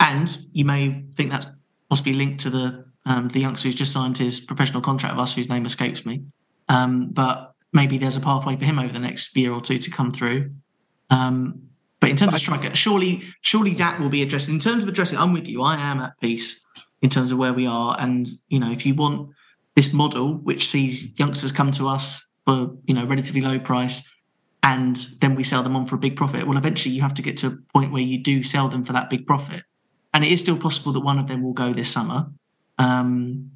And 0.00 0.36
you 0.52 0.64
may 0.64 1.04
think 1.16 1.30
that's 1.30 1.46
possibly 1.90 2.14
linked 2.14 2.40
to 2.40 2.50
the 2.50 2.88
um, 3.04 3.28
the 3.28 3.40
youngster 3.40 3.68
who's 3.68 3.74
just 3.74 3.92
signed 3.92 4.18
his 4.18 4.38
professional 4.40 4.82
contract 4.82 5.14
with 5.14 5.22
us 5.22 5.34
whose 5.34 5.48
name 5.48 5.64
escapes 5.64 6.04
me. 6.04 6.24
Um, 6.68 7.08
but 7.10 7.54
maybe 7.72 7.98
there's 7.98 8.16
a 8.16 8.20
pathway 8.20 8.56
for 8.56 8.64
him 8.64 8.78
over 8.78 8.92
the 8.92 8.98
next 8.98 9.36
year 9.36 9.52
or 9.52 9.60
two 9.60 9.78
to 9.78 9.90
come 9.90 10.12
through. 10.12 10.50
Um, 11.10 11.62
but 12.00 12.10
in 12.10 12.16
terms 12.16 12.34
of 12.34 12.40
striker, 12.40 12.74
surely, 12.74 13.22
surely 13.40 13.74
that 13.74 14.00
will 14.00 14.08
be 14.08 14.22
addressed. 14.22 14.48
In 14.48 14.58
terms 14.58 14.82
of 14.82 14.88
addressing, 14.88 15.18
I'm 15.18 15.32
with 15.32 15.48
you. 15.48 15.62
I 15.62 15.76
am 15.76 16.00
at 16.00 16.12
peace 16.20 16.64
in 17.02 17.10
terms 17.10 17.32
of 17.32 17.38
where 17.38 17.52
we 17.52 17.66
are. 17.66 17.96
And 17.98 18.28
you 18.48 18.60
know, 18.60 18.70
if 18.70 18.86
you 18.86 18.94
want 18.94 19.30
this 19.74 19.92
model 19.92 20.34
which 20.34 20.68
sees 20.68 21.16
youngsters 21.18 21.52
come 21.52 21.70
to 21.70 21.86
us 21.86 22.28
for 22.44 22.70
you 22.86 22.94
know 22.94 23.04
relatively 23.04 23.40
low 23.40 23.58
price, 23.58 24.08
and 24.62 24.96
then 25.20 25.34
we 25.34 25.44
sell 25.44 25.62
them 25.62 25.76
on 25.76 25.86
for 25.86 25.96
a 25.96 25.98
big 25.98 26.16
profit, 26.16 26.46
well, 26.46 26.58
eventually 26.58 26.94
you 26.94 27.02
have 27.02 27.14
to 27.14 27.22
get 27.22 27.36
to 27.38 27.46
a 27.46 27.72
point 27.72 27.92
where 27.92 28.02
you 28.02 28.22
do 28.22 28.42
sell 28.42 28.68
them 28.68 28.84
for 28.84 28.92
that 28.92 29.10
big 29.10 29.26
profit. 29.26 29.62
And 30.14 30.24
it 30.24 30.32
is 30.32 30.40
still 30.40 30.58
possible 30.58 30.92
that 30.92 31.00
one 31.00 31.18
of 31.18 31.26
them 31.26 31.42
will 31.42 31.52
go 31.52 31.72
this 31.72 31.90
summer. 31.90 32.26
Um, 32.78 33.52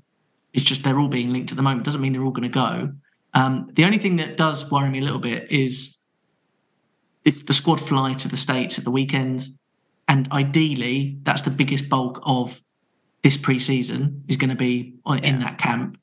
it's 0.52 0.64
just 0.64 0.84
they're 0.84 0.98
all 0.98 1.08
being 1.08 1.32
linked 1.32 1.50
at 1.50 1.56
the 1.56 1.62
moment. 1.62 1.84
Doesn't 1.84 2.00
mean 2.00 2.12
they're 2.12 2.22
all 2.22 2.30
going 2.30 2.48
to 2.50 2.54
go. 2.54 2.92
Um, 3.34 3.70
the 3.72 3.84
only 3.84 3.98
thing 3.98 4.16
that 4.16 4.36
does 4.36 4.70
worry 4.70 4.88
me 4.90 4.98
a 4.98 5.02
little 5.02 5.18
bit 5.18 5.50
is 5.50 5.98
if 7.24 7.46
the 7.46 7.52
squad 7.52 7.80
fly 7.80 8.12
to 8.14 8.28
the 8.28 8.36
States 8.36 8.78
at 8.78 8.84
the 8.84 8.90
weekend, 8.90 9.48
and 10.08 10.30
ideally 10.32 11.18
that's 11.22 11.42
the 11.42 11.50
biggest 11.50 11.88
bulk 11.88 12.20
of 12.24 12.60
this 13.22 13.36
pre-season 13.36 14.24
is 14.28 14.36
going 14.36 14.50
to 14.50 14.56
be 14.56 14.94
on, 15.06 15.24
in 15.24 15.38
that 15.38 15.58
camp, 15.58 15.98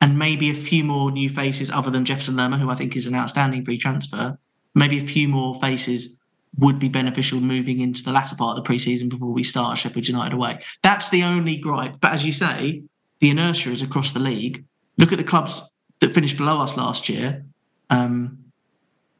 and 0.00 0.18
maybe 0.18 0.50
a 0.50 0.54
few 0.54 0.82
more 0.82 1.12
new 1.12 1.28
faces 1.28 1.70
other 1.70 1.90
than 1.90 2.04
Jefferson 2.04 2.36
Lerma, 2.36 2.58
who 2.58 2.70
I 2.70 2.74
think 2.74 2.96
is 2.96 3.06
an 3.06 3.14
outstanding 3.14 3.64
free 3.64 3.78
transfer. 3.78 4.38
Maybe 4.74 4.98
a 4.98 5.06
few 5.06 5.28
more 5.28 5.60
faces 5.60 6.16
would 6.58 6.78
be 6.78 6.88
beneficial 6.88 7.40
moving 7.40 7.80
into 7.80 8.02
the 8.02 8.12
latter 8.12 8.36
part 8.36 8.50
of 8.50 8.56
the 8.56 8.66
pre-season 8.66 9.08
before 9.08 9.32
we 9.32 9.44
start 9.44 9.78
Sheffield 9.78 10.08
United 10.08 10.34
away. 10.34 10.60
That's 10.82 11.10
the 11.10 11.22
only 11.22 11.56
gripe. 11.56 12.00
But 12.00 12.12
as 12.12 12.26
you 12.26 12.32
say, 12.32 12.82
the 13.20 13.30
inertia 13.30 13.70
is 13.70 13.82
across 13.82 14.10
the 14.10 14.18
league. 14.18 14.64
Look 14.98 15.12
at 15.12 15.18
the 15.18 15.24
clubs 15.24 15.62
that 16.02 16.12
finished 16.12 16.36
below 16.36 16.60
us 16.60 16.76
last 16.76 17.08
year. 17.08 17.44
Um, 17.88 18.38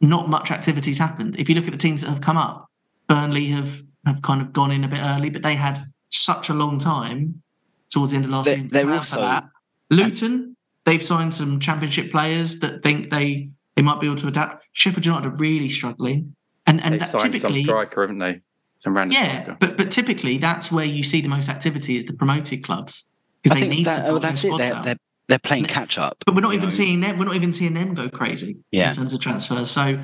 not 0.01 0.29
much 0.29 0.51
activity's 0.51 0.99
happened. 0.99 1.37
If 1.39 1.49
you 1.49 1.55
look 1.55 1.67
at 1.67 1.71
the 1.73 1.79
teams 1.79 2.01
that 2.03 2.09
have 2.11 2.21
come 2.21 2.37
up, 2.37 2.67
Burnley 3.07 3.47
have 3.47 3.83
have 4.05 4.21
kind 4.21 4.43
of 4.43 4.53
gone 4.53 4.73
in 4.73 4.83
a 4.83 4.89
bit 4.89 4.99
early, 5.01 5.31
but 5.31 5.43
they 5.43 5.55
had 5.55 5.87
such 6.11 6.49
a 6.49 6.53
long 6.55 6.77
time 6.79 7.41
towards 7.89 8.11
the 8.11 8.17
end 8.17 8.25
of 8.25 8.33
last 8.33 8.47
They're- 8.47 8.55
season. 8.57 8.69
to 8.69 8.73
they're 8.75 8.85
plan 8.85 8.97
also- 8.97 9.21
that. 9.21 9.45
Luton, 9.91 10.57
they've 10.87 11.03
signed 11.03 11.33
some 11.33 11.61
championship 11.61 12.11
players 12.11 12.59
that 12.61 12.83
think 12.83 13.11
they 13.11 13.49
they 13.77 13.83
might 13.83 14.01
be 14.01 14.07
able 14.07 14.17
to 14.17 14.27
adapt. 14.29 14.65
Sheffield 14.73 15.07
United 15.07 15.29
are 15.29 15.37
really 15.37 15.69
struggling, 15.69 16.35
and 16.67 16.83
and 16.83 16.95
They've 16.95 17.01
that 17.01 17.11
signed 17.13 17.23
some 17.23 17.33
typically, 17.33 17.65
striker, 17.65 18.01
haven't 18.01 18.19
they? 18.19 18.41
Some 18.81 18.97
random 18.97 19.13
yeah, 19.15 19.43
striker. 19.43 19.57
but 19.61 19.77
but 19.77 19.91
typically 19.93 20.39
that's 20.39 20.73
where 20.73 20.85
you 20.85 21.05
see 21.05 21.21
the 21.21 21.29
most 21.29 21.49
activity 21.49 21.97
is 21.97 22.07
the 22.07 22.13
promoted 22.15 22.65
clubs 22.65 23.05
because 23.43 23.55
they 23.55 23.69
think 23.69 23.73
need 23.79 23.87
that, 23.87 23.99
to 24.01 24.07
oh, 24.07 24.11
build 24.13 24.23
that's 24.23 24.43
it. 24.43 24.59
They're, 24.59 24.83
they're 24.83 24.97
they're 25.33 25.39
playing 25.39 25.65
catch 25.65 25.97
up. 25.97 26.19
But 26.27 26.35
we're 26.35 26.43
not 26.43 26.53
even 26.53 26.69
know. 26.69 26.75
seeing 26.75 27.01
them. 27.01 27.19
We're 27.19 27.25
not 27.25 27.37
even 27.37 27.55
seeing 27.55 27.73
them 27.73 27.95
go 27.95 28.11
crazy 28.11 28.59
Yeah. 28.71 28.91
in 28.91 28.95
terms 28.95 29.15
of 29.15 29.21
transfers. 29.21 29.71
So 29.71 29.99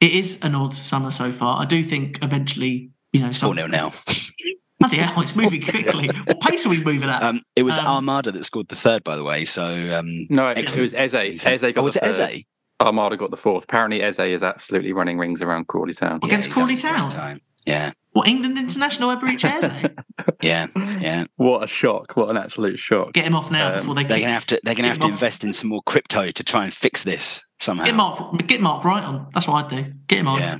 it 0.00 0.12
is 0.12 0.40
an 0.42 0.54
odd 0.54 0.72
summer 0.72 1.10
so 1.10 1.30
far. 1.32 1.60
I 1.60 1.66
do 1.66 1.84
think 1.84 2.18
eventually, 2.22 2.90
you 3.12 3.20
know, 3.20 3.26
It's 3.26 3.36
four 3.36 3.54
0 3.54 3.66
now. 3.66 3.92
Bloody 4.80 4.96
hell, 4.96 5.20
it's 5.20 5.36
moving 5.36 5.60
quickly. 5.60 6.08
what 6.24 6.40
pace 6.40 6.64
are 6.64 6.70
we 6.70 6.82
moving 6.82 7.10
at? 7.10 7.22
Um, 7.22 7.42
it 7.54 7.64
was 7.64 7.76
Um, 7.76 7.84
Armada 7.86 8.32
that 8.32 8.42
scored 8.44 8.68
the 8.68 8.76
third, 8.76 9.04
by 9.04 9.16
the 9.16 9.22
way. 9.24 9.44
So 9.44 9.62
um, 9.62 10.06
No, 10.30 10.46
it 10.46 10.56
excellent. 10.56 10.94
was 10.94 11.14
Eze. 11.14 11.44
Eze 11.46 11.60
got 11.60 11.76
oh, 11.76 11.82
was 11.82 11.94
the 11.94 12.06
it 12.08 12.16
third. 12.16 12.30
Eze? 12.30 12.44
Armada 12.80 13.18
got 13.18 13.30
the 13.30 13.36
fourth. 13.36 13.64
Apparently, 13.64 14.00
Eze 14.02 14.20
is 14.20 14.42
absolutely 14.42 14.94
running 14.94 15.18
rings 15.18 15.42
around 15.42 15.66
Crawley 15.68 15.92
Town. 15.92 16.18
Against 16.22 16.46
he's 16.46 16.54
Crawley 16.54 16.76
having 16.76 16.88
a 16.96 16.98
great 17.02 17.10
Town? 17.10 17.20
time. 17.20 17.40
Yeah, 17.66 17.92
what 18.12 18.26
England 18.28 18.58
international 18.58 19.10
ever 19.10 19.26
reach 19.26 19.44
yeah, 20.42 20.66
yeah. 21.00 21.24
What 21.36 21.64
a 21.64 21.66
shock! 21.66 22.16
What 22.16 22.28
an 22.30 22.36
absolute 22.36 22.78
shock! 22.78 23.12
Get 23.12 23.24
him 23.24 23.34
off 23.36 23.50
now 23.50 23.68
Um, 23.72 23.78
before 23.80 23.94
they 23.94 24.04
They're 24.04 24.20
gonna 24.20 24.32
have 24.32 24.46
to. 24.46 24.60
They're 24.64 24.74
gonna 24.74 24.88
have 24.88 24.98
to 25.00 25.04
off. 25.06 25.12
invest 25.12 25.44
in 25.44 25.52
some 25.52 25.70
more 25.70 25.82
crypto 25.82 26.30
to 26.30 26.44
try 26.44 26.64
and 26.64 26.72
fix 26.72 27.04
this 27.04 27.44
somehow. 27.58 27.84
Get 27.84 27.94
Mark, 27.94 28.46
get 28.46 28.60
Mark 28.60 28.82
Bright 28.82 29.04
on. 29.04 29.28
That's 29.34 29.46
what 29.46 29.64
I'd 29.64 29.70
do. 29.70 29.92
Get 30.08 30.18
him 30.20 30.28
on. 30.28 30.38
Yeah. 30.38 30.58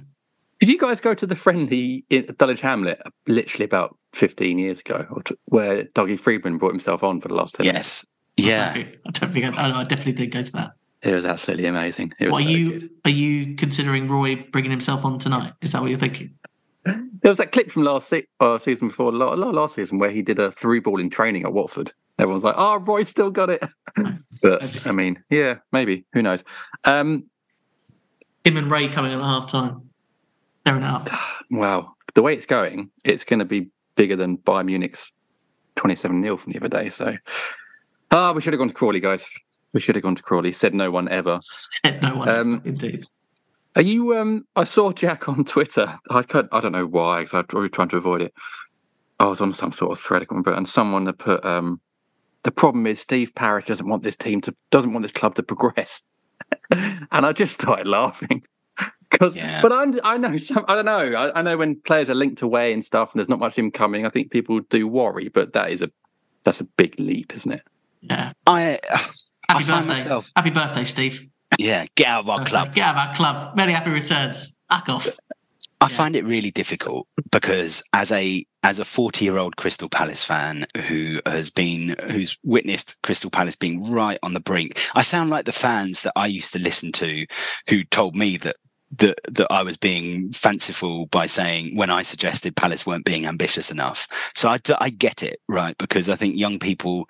Did 0.61 0.69
you 0.69 0.79
guys 0.79 1.01
go 1.01 1.15
to 1.15 1.27
the 1.27 1.35
friendly 1.37 2.05
in 2.11 2.27
Dulwich 2.37 2.61
Hamlet 2.61 3.01
literally 3.27 3.65
about 3.65 3.97
15 4.13 4.59
years 4.59 4.81
ago, 4.81 5.07
or 5.11 5.23
t- 5.23 5.35
where 5.47 5.85
Dougie 5.85 6.21
Freedman 6.21 6.59
brought 6.59 6.73
himself 6.73 7.03
on 7.03 7.21
for 7.21 7.29
the 7.29 7.35
last 7.35 7.55
10? 7.55 7.65
Yes. 7.67 8.05
Yeah. 8.37 8.73
I 8.77 9.11
don't 9.11 9.55
I, 9.59 9.81
I 9.81 9.85
definitely 9.85 10.13
did 10.13 10.31
go 10.33 10.43
to 10.43 10.53
that. 10.53 10.73
It 11.03 11.15
was 11.15 11.25
absolutely 11.25 11.65
amazing. 11.67 12.13
It 12.21 12.27
was 12.27 12.33
What 12.33 12.43
are 12.43 12.45
so 12.45 12.51
you 12.51 12.71
good. 12.79 12.91
are 13.07 13.11
you 13.11 13.55
considering 13.57 14.07
Roy 14.09 14.37
bringing 14.53 14.71
himself 14.71 15.05
on 15.07 15.19
tonight? 15.19 15.55
Is 15.63 15.73
that 15.73 15.81
what 15.81 15.89
you're 15.91 15.99
thinking? 15.99 16.35
There 16.85 17.31
was 17.31 17.39
that 17.39 17.53
clip 17.53 17.71
from 17.71 17.85
last 17.85 18.09
se- 18.09 18.27
uh, 18.41 18.59
season 18.59 18.89
before 18.89 19.13
la- 19.13 19.35
la- 19.35 19.51
last 19.51 19.75
season 19.75 19.99
where 19.99 20.11
he 20.11 20.23
did 20.23 20.39
a 20.39 20.51
through 20.53 20.81
ball 20.83 20.99
in 21.01 21.11
training 21.11 21.45
at 21.45 21.53
Watford. 21.53 21.93
Everyone's 22.19 22.45
like, 22.45 22.55
"Oh, 22.57 22.77
Roy 22.79 23.05
still 23.05 23.31
got 23.31 23.51
it," 23.51 23.63
but 24.43 24.87
I 24.87 24.93
mean, 24.93 25.23
yeah, 25.31 25.57
maybe. 25.73 26.05
Who 26.15 26.23
knows? 26.23 26.43
Um, 26.85 27.25
Him 28.45 28.57
and 28.57 28.71
Ray 28.71 28.89
coming 28.89 29.13
at 29.13 29.21
half 29.21 29.51
time. 29.51 29.83
It 30.67 30.83
up. 30.83 31.09
wow, 31.51 31.95
the 32.15 32.23
way 32.23 32.35
it's 32.35 32.47
going, 32.47 32.91
it's 33.05 33.25
going 33.25 33.39
to 33.41 33.45
be 33.45 33.71
bigger 33.97 34.17
than 34.17 34.39
Bayern 34.39 34.67
Munich's 34.67 35.11
27 35.77 36.23
0 36.23 36.37
from 36.37 36.53
the 36.53 36.59
other 36.59 36.69
day. 36.69 36.89
So, 36.89 37.17
ah, 38.11 38.33
we 38.33 38.41
should 38.41 38.53
have 38.53 38.59
gone 38.59 38.69
to 38.69 38.75
Crawley, 38.75 39.01
guys. 39.01 39.25
We 39.73 39.81
should 39.81 39.95
have 39.95 40.03
gone 40.03 40.17
to 40.17 40.23
Crawley. 40.23 40.53
Said 40.53 40.75
no 40.75 40.91
one 40.91 41.09
ever. 41.09 41.39
Said 41.43 42.03
no 42.03 42.17
one 42.17 42.29
Um, 42.29 42.63
indeed. 42.65 43.07
Are 43.77 43.83
you? 43.83 44.17
Um, 44.17 44.47
I 44.57 44.65
saw 44.65 44.93
Jack 44.93 45.29
on 45.29 45.45
Twitter. 45.45 45.97
I 46.11 46.23
could, 46.23 46.49
I 46.51 46.61
don't 46.61 46.73
know 46.73 46.87
why 46.87 47.23
because 47.23 47.45
I 47.55 47.59
was 47.59 47.71
trying 47.71 47.89
to 47.91 47.97
avoid 47.97 48.23
it. 48.23 48.35
I 49.21 49.27
was 49.27 49.41
on 49.41 49.55
some 49.55 49.73
sort 49.73 49.93
of 49.93 50.01
thread, 50.01 50.27
but 50.29 50.55
and 50.57 50.69
someone 50.69 51.07
had 51.07 51.19
put. 51.19 51.45
Um, 51.45 51.81
the 52.43 52.51
problem 52.51 52.87
is 52.87 53.01
Steve 53.01 53.35
Parish 53.35 53.67
doesn't 53.67 53.87
want 53.87 54.03
this 54.03 54.17
team 54.17 54.41
to 54.43 54.55
doesn't 54.71 54.93
want 54.93 55.03
this 55.03 55.13
club 55.13 55.35
to 55.37 55.43
progress, 55.43 56.03
and 56.71 57.07
I 57.13 57.33
just 57.33 57.55
started 57.55 57.87
laughing 57.87 58.43
because. 59.11 59.37
Yeah. 59.37 59.61
But 59.63 59.73
I, 59.73 60.15
I 60.15 60.17
know 60.17 60.37
some. 60.39 60.65
I 60.67 60.75
don't 60.75 60.87
know. 60.87 61.13
I, 61.15 61.39
I 61.39 61.43
know 61.43 61.57
when 61.57 61.81
players 61.83 62.11
are 62.11 62.15
linked 62.15 62.43
away 62.43 62.73
and 62.73 62.85
stuff, 62.85 63.13
and 63.13 63.21
there's 63.21 63.29
not 63.29 63.39
much 63.39 63.59
incoming. 63.59 64.05
I 64.05 64.11
think 64.11 64.31
people 64.31 64.61
do 64.61 64.89
worry, 64.89 65.29
but 65.29 65.53
that 65.53 65.71
is 65.71 65.83
a 65.83 65.91
that's 66.43 66.61
a 66.61 66.65
big 66.65 66.99
leap, 66.99 67.35
isn't 67.35 67.53
it? 67.53 67.63
Yeah. 68.01 68.33
I. 68.47 68.81
I 69.49 69.55
Happy 69.55 69.65
find 69.65 69.87
birthday. 69.87 69.89
myself. 69.89 70.31
Happy 70.37 70.51
birthday, 70.51 70.85
Steve. 70.85 71.29
Yeah. 71.59 71.87
Get 71.97 72.07
out 72.07 72.21
of 72.21 72.29
our 72.29 72.45
club. 72.45 72.75
Get 72.75 72.85
out 72.85 72.97
of 72.97 73.09
our 73.09 73.15
club. 73.17 73.57
Many 73.57 73.73
happy 73.73 73.91
returns. 73.91 74.55
Back 74.69 74.89
off. 74.89 75.07
I 75.83 75.87
Yeah. 75.89 75.97
find 75.97 76.15
it 76.17 76.25
really 76.25 76.51
difficult 76.51 77.09
because 77.31 77.83
as 77.93 78.13
a 78.13 78.45
as 78.63 78.79
a 78.79 78.85
40 78.85 79.25
year 79.25 79.39
old 79.39 79.57
Crystal 79.57 79.89
Palace 79.89 80.23
fan 80.23 80.67
who 80.89 81.21
has 81.25 81.49
been 81.51 81.97
who's 82.11 82.37
witnessed 82.45 83.01
Crystal 83.03 83.31
Palace 83.31 83.57
being 83.57 83.91
right 83.91 84.19
on 84.23 84.35
the 84.35 84.41
brink, 84.41 84.79
I 84.95 85.03
sound 85.03 85.31
like 85.31 85.47
the 85.47 85.53
fans 85.53 86.03
that 86.03 86.13
I 86.17 86.27
used 86.27 86.53
to 86.53 86.59
listen 86.59 86.93
to 86.93 87.27
who 87.69 87.85
told 87.85 88.15
me 88.15 88.37
that 88.39 88.57
that 88.99 89.19
that 89.29 89.47
I 89.51 89.63
was 89.63 89.77
being 89.79 90.33
fanciful 90.33 91.07
by 91.07 91.27
saying 91.27 91.77
when 91.77 91.91
I 91.91 92.03
suggested 92.03 92.57
Palace 92.57 92.85
weren't 92.87 93.05
being 93.07 93.25
ambitious 93.27 93.71
enough. 93.71 94.07
So 94.35 94.49
I, 94.51 94.59
I 94.79 94.91
get 94.91 95.23
it, 95.23 95.41
right? 95.49 95.77
Because 95.79 96.09
I 96.11 96.17
think 96.17 96.37
young 96.37 96.59
people 96.59 97.09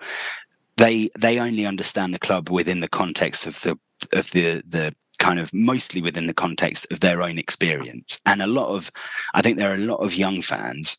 they 0.77 1.09
they 1.19 1.39
only 1.39 1.65
understand 1.65 2.13
the 2.13 2.19
club 2.19 2.49
within 2.49 2.79
the 2.79 2.87
context 2.87 3.45
of 3.45 3.59
the 3.61 3.77
of 4.13 4.29
the 4.31 4.61
the 4.67 4.95
kind 5.19 5.39
of 5.39 5.53
mostly 5.53 6.01
within 6.01 6.25
the 6.25 6.33
context 6.33 6.87
of 6.91 6.99
their 6.99 7.21
own 7.21 7.37
experience. 7.37 8.19
And 8.25 8.41
a 8.41 8.47
lot 8.47 8.69
of, 8.69 8.91
I 9.35 9.43
think 9.43 9.57
there 9.57 9.71
are 9.71 9.75
a 9.75 9.77
lot 9.77 9.97
of 9.97 10.15
young 10.15 10.41
fans 10.41 10.97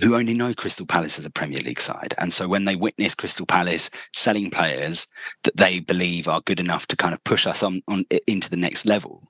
who 0.00 0.16
only 0.16 0.34
know 0.34 0.52
Crystal 0.52 0.86
Palace 0.86 1.16
as 1.16 1.26
a 1.26 1.30
Premier 1.30 1.60
League 1.60 1.80
side. 1.80 2.12
And 2.18 2.32
so 2.32 2.48
when 2.48 2.64
they 2.64 2.74
witness 2.74 3.14
Crystal 3.14 3.46
Palace 3.46 3.88
selling 4.14 4.50
players 4.50 5.06
that 5.44 5.56
they 5.56 5.78
believe 5.78 6.26
are 6.26 6.40
good 6.40 6.58
enough 6.58 6.86
to 6.88 6.96
kind 6.96 7.14
of 7.14 7.22
push 7.22 7.46
us 7.46 7.62
on, 7.62 7.82
on 7.86 8.04
into 8.26 8.50
the 8.50 8.56
next 8.56 8.84
level, 8.84 9.22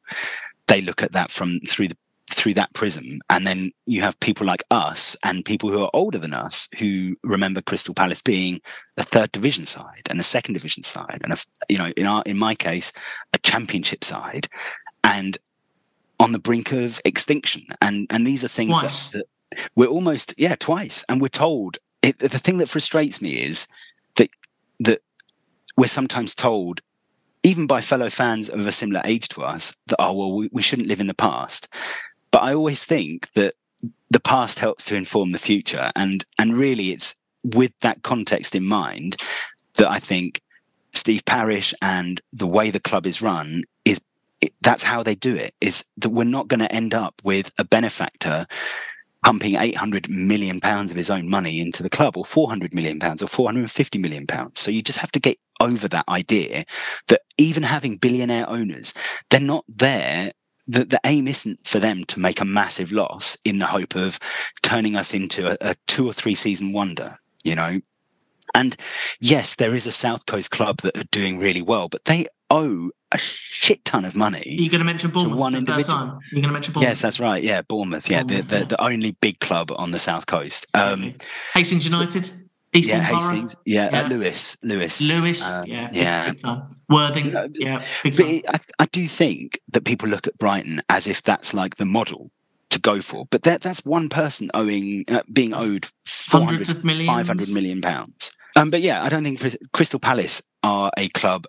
they 0.67 0.81
look 0.81 1.03
at 1.03 1.13
that 1.13 1.31
from 1.31 1.59
through 1.69 1.89
the 1.89 1.97
through 2.31 2.55
that 2.55 2.73
prism. 2.75 3.21
And 3.29 3.47
then 3.47 3.73
you 3.87 4.03
have 4.03 4.19
people 4.21 4.47
like 4.47 4.63
us 4.71 5.17
and 5.25 5.45
people 5.45 5.71
who 5.71 5.83
are 5.83 5.91
older 5.93 6.19
than 6.19 6.33
us 6.33 6.69
who 6.79 7.17
remember 7.23 7.61
crystal 7.61 7.95
palace 7.95 8.23
being 8.23 8.61
a 8.97 9.03
third 9.03 9.33
division 9.33 9.67
side 9.67 10.07
and 10.11 10.21
a 10.21 10.25
second 10.25 10.55
division 10.55 10.85
side 10.85 11.21
and 11.23 11.33
a, 11.33 11.39
you 11.69 11.79
know 11.79 11.91
in 11.97 12.07
our 12.07 12.23
in 12.27 12.39
my 12.39 12.55
case 12.55 12.93
a 13.35 13.39
championship 13.39 14.05
side. 14.05 14.49
And 15.03 15.39
on 16.21 16.33
the 16.33 16.39
brink 16.39 16.71
of 16.73 17.01
extinction. 17.05 17.63
And 17.81 18.07
and 18.11 18.27
these 18.27 18.45
are 18.45 18.49
things 18.49 19.11
that, 19.11 19.19
that 19.19 19.59
we're 19.75 19.87
almost 19.87 20.35
yeah 20.39 20.55
twice. 20.55 21.05
And 21.09 21.21
we're 21.21 21.29
told 21.29 21.79
it, 22.03 22.19
the 22.19 22.29
thing 22.39 22.59
that 22.59 22.69
frustrates 22.69 23.21
me 23.21 23.43
is 23.43 23.67
that 24.17 24.31
that 24.79 25.03
we're 25.77 25.87
sometimes 25.87 26.35
told 26.35 26.83
even 27.43 27.67
by 27.67 27.81
fellow 27.81 28.11
fans 28.11 28.51
of 28.51 28.67
a 28.67 28.73
similar 28.73 29.01
age 29.05 29.29
to 29.29 29.43
us 29.43 29.75
that 29.87 29.97
oh 29.99 30.13
well 30.13 30.37
we, 30.37 30.49
we 30.53 30.63
shouldn't 30.63 30.89
live 30.89 31.01
in 31.01 31.07
the 31.07 31.15
past 31.15 31.69
but 32.31 32.43
i 32.43 32.55
always 32.55 32.85
think 32.85 33.31
that 33.33 33.55
the 34.11 34.21
past 34.21 34.59
helps 34.59 34.85
to 34.87 34.97
inform 34.97 35.33
the 35.33 35.39
future. 35.39 35.91
And 35.97 36.25
and 36.39 36.55
really 36.55 36.93
it's 36.93 37.15
with 37.43 37.73
that 37.81 38.03
context 38.03 38.55
in 38.55 38.67
mind 38.67 39.17
that 39.77 39.91
i 39.91 39.99
think 39.99 40.43
steve 40.93 41.25
parish 41.25 41.73
and 41.81 42.21
the 42.35 42.47
way 42.47 42.71
the 42.71 42.81
club 42.81 43.07
is 43.07 43.23
run 43.23 43.63
is 43.87 43.99
that's 44.61 44.83
how 44.83 45.03
they 45.03 45.15
do 45.15 45.35
it 45.35 45.55
is 45.63 45.85
that 45.97 46.11
we're 46.11 46.25
not 46.25 46.49
going 46.49 46.61
to 46.61 46.71
end 46.71 46.93
up 46.93 47.15
with 47.25 47.51
a 47.57 47.65
benefactor 47.65 48.47
pumping 49.25 49.57
800 49.57 50.11
million 50.11 50.61
pounds 50.61 50.91
of 50.91 50.99
his 50.99 51.09
own 51.09 51.31
money 51.31 51.61
into 51.61 51.83
the 51.83 51.91
club 51.91 52.17
or 52.17 52.25
400 52.27 52.75
million 52.75 52.99
pounds 52.99 53.23
or 53.23 53.27
450 53.27 53.99
million 53.99 54.27
pounds. 54.27 54.61
So 54.61 54.71
you 54.71 54.83
just 54.83 54.99
have 54.99 55.13
to 55.13 55.21
get 55.21 55.39
over 55.61 55.89
that 55.89 56.09
idea 56.09 56.65
that 57.09 57.21
even 57.37 57.63
having 57.63 57.97
billionaire 57.97 58.49
owners 58.49 58.95
they're 59.29 59.41
not 59.41 59.65
there 59.69 60.33
the, 60.71 60.85
the 60.85 61.01
aim 61.05 61.27
isn't 61.29 61.59
for 61.67 61.79
them 61.81 62.05
to 62.05 62.21
make 62.21 62.41
a 62.41 62.45
massive 62.45 62.93
loss 62.93 63.37
in 63.45 63.59
the 63.59 63.67
hope 63.67 63.95
of 63.97 64.19
turning 64.63 64.97
us 64.97 65.13
into 65.15 65.51
a, 65.51 65.57
a 65.61 65.75
two 65.87 66.07
or 66.07 66.13
three 66.13 66.35
season 66.35 66.73
wonder 66.73 67.17
you 67.45 67.55
know 67.55 67.81
and 68.55 68.77
yes 69.21 69.55
there 69.57 69.75
is 69.75 69.87
a 69.87 69.93
south 69.93 70.27
coast 70.27 70.51
club 70.51 70.77
that 70.83 70.97
are 70.97 71.09
doing 71.11 71.39
really 71.39 71.63
well 71.63 71.89
but 71.89 72.05
they 72.05 72.27
owe 72.51 72.91
a 73.13 73.19
shit 73.19 73.85
ton 73.85 74.05
of 74.05 74.15
money 74.15 74.43
Are 74.59 74.63
you 74.63 74.71
going 74.71 74.81
to 74.81 74.85
mention 74.85 75.11
Bournemouth 75.11 75.39
one 75.39 75.53
the 75.53 75.59
individual. 75.59 75.99
time? 75.99 76.19
You're 76.31 76.43
going 76.43 76.49
to 76.49 76.53
mention 76.53 76.73
Bournemouth? 76.75 76.91
Yes, 76.91 77.01
that's 77.01 77.19
right. 77.19 77.43
Yeah, 77.43 77.63
Bournemouth. 77.63 78.09
Yeah, 78.09 78.21
the, 78.23 78.27
Bournemouth, 78.27 78.49
the, 78.49 78.59
yeah. 78.59 78.65
the 78.65 78.85
only 78.85 79.17
big 79.21 79.41
club 79.41 79.73
on 79.77 79.91
the 79.91 79.99
south 79.99 80.27
coast. 80.27 80.67
Um, 80.75 81.15
Hastings 81.55 81.85
United? 81.85 82.31
Yeah? 82.73 83.01
Hastings. 83.01 83.57
Yeah, 83.67 83.89
Yeah. 83.93 84.03
Uh, 84.03 84.09
Lewes. 84.11 84.57
Lewes. 84.63 85.01
Lewes? 85.09 85.43
Uh, 85.43 85.65
yeah. 85.67 85.89
big- 85.89 86.41
yeah. 86.45 86.61
Worthing? 86.91 87.27
You 87.27 87.33
know, 87.33 87.49
yeah. 87.55 87.85
But 88.03 88.21
it, 88.21 88.45
I, 88.49 88.59
I 88.81 88.87
do 88.87 89.07
think 89.07 89.61
that 89.73 89.85
people 89.85 90.09
look 90.09 90.27
at 90.27 90.37
Brighton 90.39 90.83
as 90.89 91.07
if 91.07 91.23
that's 91.23 91.55
like 91.55 91.77
the 91.77 91.87
model. 91.87 92.31
to 92.71 92.79
go 92.79 93.01
for. 93.01 93.27
But 93.31 93.43
that 93.43 93.61
that's 93.63 93.85
one 93.85 94.09
person 94.09 94.51
owing 94.55 95.05
uh, 95.09 95.23
being 95.33 95.53
owed 95.53 95.89
400, 96.05 96.47
Hundreds 96.51 96.69
of 96.71 96.85
millions. 96.85 97.09
500 97.09 97.49
million 97.51 97.81
pounds. 97.81 98.31
Um, 98.57 98.71
but 98.71 98.81
yeah, 98.81 99.03
I 99.03 99.09
don't 99.09 99.25
think 99.25 99.41
Crystal 99.73 100.01
Palace 100.01 100.43
are 100.63 100.91
a 100.97 101.09
club 101.11 101.47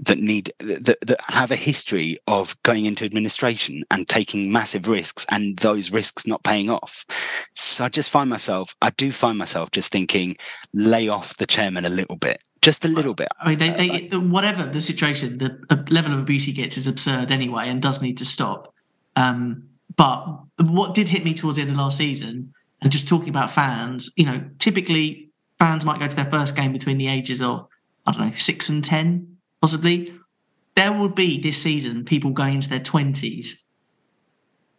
that 0.00 0.18
need 0.18 0.52
that, 0.58 0.98
that 1.06 1.20
have 1.28 1.50
a 1.52 1.56
history 1.56 2.18
of 2.26 2.60
going 2.64 2.84
into 2.84 3.04
administration 3.04 3.84
and 3.90 4.08
taking 4.08 4.50
massive 4.50 4.88
risks 4.88 5.24
and 5.30 5.56
those 5.58 5.92
risks 5.92 6.26
not 6.26 6.42
paying 6.42 6.68
off. 6.68 7.06
So 7.54 7.84
I 7.84 7.88
just 7.88 8.10
find 8.10 8.28
myself, 8.28 8.74
I 8.82 8.90
do 8.90 9.12
find 9.12 9.38
myself 9.38 9.70
just 9.70 9.92
thinking, 9.92 10.36
lay 10.74 11.08
off 11.08 11.36
the 11.36 11.46
chairman 11.46 11.84
a 11.84 11.88
little 11.88 12.16
bit, 12.16 12.40
just 12.62 12.84
a 12.84 12.88
little 12.88 13.12
bit. 13.14 13.28
I 13.40 13.50
mean, 13.50 13.58
they, 13.58 14.06
they, 14.06 14.16
whatever 14.16 14.64
the 14.64 14.80
situation, 14.80 15.38
the 15.38 15.84
level 15.90 16.12
of 16.12 16.20
abuse 16.20 16.44
he 16.44 16.52
gets 16.52 16.78
is 16.78 16.86
absurd 16.86 17.30
anyway, 17.30 17.68
and 17.68 17.82
does 17.82 18.00
need 18.00 18.18
to 18.18 18.24
stop. 18.24 18.72
Um, 19.16 19.68
but 19.96 20.24
what 20.58 20.94
did 20.94 21.08
hit 21.08 21.24
me 21.24 21.34
towards 21.34 21.56
the 21.56 21.62
end 21.62 21.72
of 21.72 21.76
last 21.76 21.98
season, 21.98 22.54
and 22.80 22.90
just 22.90 23.08
talking 23.08 23.28
about 23.28 23.50
fans, 23.50 24.10
you 24.16 24.24
know, 24.24 24.42
typically 24.58 25.28
fans 25.58 25.84
might 25.84 26.00
go 26.00 26.08
to 26.08 26.16
their 26.16 26.30
first 26.30 26.56
game 26.56 26.72
between 26.72 26.98
the 26.98 27.08
ages 27.08 27.42
of 27.42 27.68
I 28.06 28.12
don't 28.12 28.28
know 28.28 28.34
six 28.34 28.68
and 28.68 28.84
ten 28.84 29.36
possibly. 29.60 30.14
There 30.74 30.92
will 30.92 31.10
be 31.10 31.40
this 31.40 31.58
season 31.58 32.04
people 32.04 32.30
going 32.30 32.54
into 32.54 32.68
their 32.68 32.80
twenties 32.80 33.66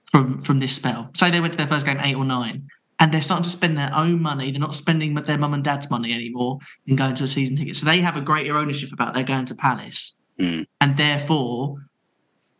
from 0.05 0.41
from 0.41 0.59
this 0.59 0.75
spell. 0.75 1.09
Say 1.15 1.31
they 1.31 1.39
went 1.39 1.53
to 1.53 1.57
their 1.57 1.67
first 1.67 1.85
game 1.85 1.99
eight 2.01 2.15
or 2.15 2.25
nine, 2.25 2.67
and 2.99 3.11
they're 3.11 3.21
starting 3.21 3.43
to 3.43 3.49
spend 3.49 3.77
their 3.77 3.91
own 3.93 4.21
money. 4.21 4.51
They're 4.51 4.59
not 4.59 4.73
spending 4.73 5.13
their 5.15 5.37
mum 5.37 5.53
and 5.53 5.63
dad's 5.63 5.89
money 5.89 6.13
anymore 6.13 6.59
in 6.87 6.95
going 6.95 7.15
to 7.15 7.23
a 7.23 7.27
season 7.27 7.55
ticket. 7.55 7.75
So 7.75 7.85
they 7.85 8.01
have 8.01 8.17
a 8.17 8.21
greater 8.21 8.55
ownership 8.57 8.91
about 8.93 9.13
their 9.13 9.23
going 9.23 9.45
to 9.45 9.55
Palace, 9.55 10.15
mm. 10.39 10.65
and 10.79 10.97
therefore, 10.97 11.77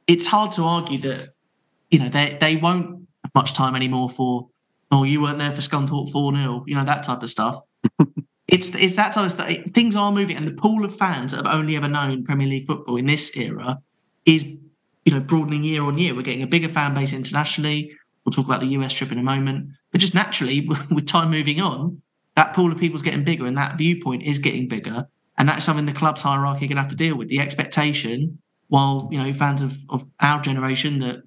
it's 0.07 0.27
hard 0.27 0.51
to 0.53 0.63
argue 0.63 0.99
that 0.99 1.29
you 1.91 1.99
know 1.99 2.09
they 2.09 2.37
they 2.39 2.55
won't 2.55 3.07
have 3.23 3.35
much 3.35 3.53
time 3.53 3.75
anymore 3.75 4.09
for. 4.09 4.49
Oh, 4.91 5.03
you 5.03 5.21
weren't 5.21 5.39
there 5.39 5.51
for 5.51 5.61
Scunthorpe 5.61 6.11
4 6.11 6.35
0, 6.35 6.65
you 6.67 6.75
know, 6.75 6.85
that 6.85 7.01
type 7.01 7.23
of 7.23 7.29
stuff. 7.29 7.63
it's 8.47 8.75
it's 8.75 8.95
that 8.95 9.13
type 9.13 9.25
of 9.25 9.31
stuff. 9.31 9.49
Things 9.73 9.95
are 9.95 10.11
moving, 10.11 10.37
and 10.37 10.47
the 10.47 10.53
pool 10.53 10.85
of 10.85 10.95
fans 10.95 11.31
that 11.31 11.43
have 11.43 11.55
only 11.55 11.75
ever 11.75 11.87
known 11.87 12.23
Premier 12.23 12.45
League 12.45 12.67
football 12.67 12.97
in 12.97 13.07
this 13.07 13.35
era 13.35 13.79
is, 14.25 14.43
you 14.43 15.13
know, 15.13 15.19
broadening 15.19 15.63
year 15.63 15.81
on 15.81 15.97
year. 15.97 16.13
We're 16.13 16.21
getting 16.21 16.43
a 16.43 16.47
bigger 16.47 16.69
fan 16.69 16.93
base 16.93 17.11
internationally. 17.11 17.97
We'll 18.25 18.33
talk 18.33 18.45
about 18.45 18.61
the 18.61 18.67
US 18.67 18.93
trip 18.93 19.11
in 19.11 19.19
a 19.19 19.23
moment, 19.23 19.69
but 19.91 20.01
just 20.01 20.13
naturally, 20.13 20.67
with 20.91 21.07
time 21.07 21.29
moving 21.29 21.61
on, 21.61 22.01
that 22.35 22.53
pool 22.53 22.71
of 22.71 22.77
people's 22.77 23.01
getting 23.01 23.23
bigger, 23.23 23.45
and 23.45 23.57
that 23.57 23.77
viewpoint 23.77 24.23
is 24.23 24.39
getting 24.39 24.67
bigger, 24.67 25.07
and 25.37 25.47
that's 25.47 25.65
something 25.65 25.85
the 25.85 25.93
club's 25.93 26.21
hierarchy 26.21 26.65
are 26.65 26.67
going 26.67 26.77
to 26.77 26.81
have 26.81 26.91
to 26.91 26.95
deal 26.95 27.17
with. 27.17 27.29
The 27.29 27.39
expectation, 27.39 28.39
while 28.69 29.09
you 29.11 29.21
know, 29.21 29.33
fans 29.33 29.61
of 29.61 29.77
of 29.89 30.05
our 30.19 30.41
generation 30.41 30.99
that 30.99 31.23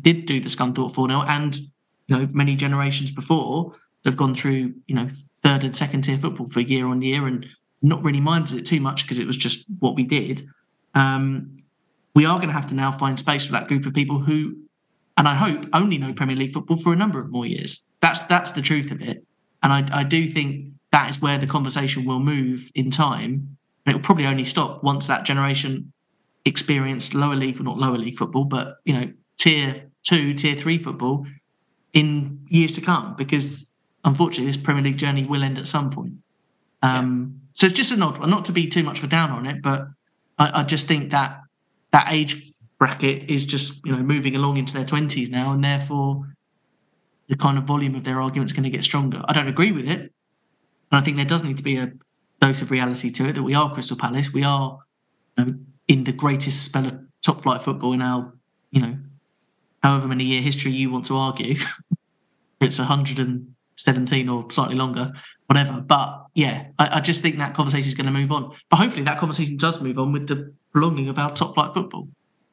did 0.00 0.26
do 0.26 0.40
the 0.40 0.48
Scunthorpe 0.48 0.94
4 0.94 1.08
0 1.08 1.22
and 1.22 1.56
you 1.56 2.16
know 2.16 2.28
many 2.32 2.56
generations 2.56 3.10
before 3.10 3.72
have 4.04 4.16
gone 4.16 4.34
through 4.34 4.74
you 4.86 4.94
know 4.94 5.08
third 5.42 5.64
and 5.64 5.74
second 5.74 6.02
tier 6.02 6.18
football 6.18 6.48
for 6.48 6.60
year 6.60 6.86
on 6.86 7.02
year 7.02 7.26
and 7.26 7.46
not 7.82 8.02
really 8.02 8.20
minded 8.20 8.58
it 8.58 8.66
too 8.66 8.80
much 8.80 9.04
because 9.04 9.18
it 9.18 9.26
was 9.26 9.36
just 9.36 9.64
what 9.78 9.94
we 9.94 10.04
did. 10.04 10.46
Um, 10.94 11.62
we 12.14 12.26
are 12.26 12.36
going 12.38 12.48
to 12.48 12.54
have 12.54 12.68
to 12.68 12.74
now 12.74 12.90
find 12.90 13.18
space 13.18 13.46
for 13.46 13.52
that 13.52 13.68
group 13.68 13.86
of 13.86 13.94
people 13.94 14.18
who, 14.18 14.56
and 15.18 15.28
I 15.28 15.34
hope, 15.34 15.66
only 15.74 15.98
know 15.98 16.14
Premier 16.14 16.36
League 16.36 16.52
football 16.54 16.78
for 16.78 16.92
a 16.92 16.96
number 16.96 17.20
of 17.20 17.30
more 17.30 17.44
years. 17.44 17.84
That's 18.00 18.22
that's 18.22 18.52
the 18.52 18.62
truth 18.62 18.90
of 18.90 19.02
it, 19.02 19.26
and 19.62 19.72
I, 19.72 20.00
I 20.00 20.04
do 20.04 20.30
think 20.30 20.72
that 20.92 21.10
is 21.10 21.20
where 21.20 21.36
the 21.36 21.46
conversation 21.46 22.06
will 22.06 22.20
move 22.20 22.70
in 22.74 22.90
time. 22.90 23.58
And 23.84 23.94
it 23.94 23.96
will 23.96 24.04
probably 24.04 24.26
only 24.26 24.44
stop 24.44 24.82
once 24.84 25.06
that 25.06 25.24
generation 25.24 25.92
experienced 26.44 27.14
lower 27.14 27.36
league, 27.36 27.60
or 27.60 27.64
not 27.64 27.78
lower 27.78 27.98
league 27.98 28.18
football, 28.18 28.44
but 28.44 28.76
you 28.84 28.94
know, 28.94 29.12
tier 29.38 29.90
two, 30.02 30.34
tier 30.34 30.54
three 30.54 30.78
football 30.78 31.26
in 31.92 32.46
years 32.48 32.72
to 32.72 32.80
come, 32.80 33.16
because 33.16 33.66
unfortunately, 34.04 34.46
this 34.46 34.56
Premier 34.56 34.82
League 34.82 34.98
journey 34.98 35.24
will 35.24 35.42
end 35.42 35.58
at 35.58 35.66
some 35.66 35.90
point. 35.90 36.14
Um, 36.82 37.40
yeah. 37.42 37.48
So 37.54 37.66
it's 37.66 37.74
just 37.74 37.92
an 37.92 38.02
odd 38.02 38.18
one, 38.18 38.30
not 38.30 38.44
to 38.44 38.52
be 38.52 38.68
too 38.68 38.84
much 38.84 38.98
of 38.98 39.04
a 39.04 39.08
down 39.08 39.30
on 39.30 39.46
it, 39.46 39.62
but 39.62 39.88
I, 40.38 40.60
I, 40.60 40.62
just 40.62 40.86
think 40.86 41.10
that 41.10 41.40
that 41.90 42.06
age 42.10 42.47
bracket 42.78 43.30
is 43.30 43.46
just 43.46 43.84
you 43.84 43.92
know 43.92 44.02
moving 44.02 44.36
along 44.36 44.56
into 44.56 44.72
their 44.72 44.84
twenties 44.84 45.30
now, 45.30 45.52
and 45.52 45.62
therefore 45.62 46.34
the 47.28 47.36
kind 47.36 47.58
of 47.58 47.64
volume 47.64 47.94
of 47.94 48.04
their 48.04 48.20
argument 48.20 48.50
is 48.50 48.54
going 48.54 48.64
to 48.64 48.70
get 48.70 48.84
stronger. 48.84 49.22
I 49.26 49.32
don't 49.32 49.48
agree 49.48 49.72
with 49.72 49.86
it, 49.86 50.00
and 50.00 50.12
I 50.92 51.00
think 51.00 51.16
there 51.16 51.26
does 51.26 51.44
need 51.44 51.58
to 51.58 51.62
be 51.62 51.76
a 51.76 51.92
dose 52.40 52.62
of 52.62 52.70
reality 52.70 53.10
to 53.10 53.28
it 53.28 53.34
that 53.34 53.42
we 53.42 53.54
are 53.54 53.72
Crystal 53.72 53.96
Palace, 53.96 54.32
we 54.32 54.44
are 54.44 54.78
you 55.36 55.44
know, 55.44 55.54
in 55.88 56.04
the 56.04 56.12
greatest 56.12 56.64
spell 56.64 56.86
of 56.86 56.98
top 57.22 57.42
flight 57.42 57.62
football 57.62 57.92
in 57.92 58.02
our 58.02 58.32
you 58.70 58.80
know 58.80 58.96
however 59.82 60.08
many 60.08 60.24
year 60.24 60.42
history 60.42 60.72
you 60.72 60.90
want 60.90 61.04
to 61.06 61.16
argue. 61.16 61.56
it's 62.60 62.78
a 62.78 62.84
hundred 62.84 63.18
and 63.18 63.54
17 63.76 64.28
or 64.28 64.50
slightly 64.50 64.74
longer, 64.74 65.12
whatever. 65.46 65.80
But 65.80 66.26
yeah, 66.34 66.66
I, 66.78 66.98
I 66.98 67.00
just 67.00 67.22
think 67.22 67.36
that 67.38 67.54
conversation 67.54 67.88
is 67.88 67.94
going 67.94 68.06
to 68.06 68.12
move 68.12 68.32
on. 68.32 68.54
But 68.70 68.78
hopefully 68.78 69.04
that 69.04 69.18
conversation 69.18 69.56
does 69.56 69.80
move 69.80 69.98
on 69.98 70.12
with 70.12 70.26
the 70.26 70.52
prolonging 70.72 71.08
of 71.08 71.18
our 71.18 71.34
top 71.34 71.54
flight 71.54 71.72
football. 71.74 72.08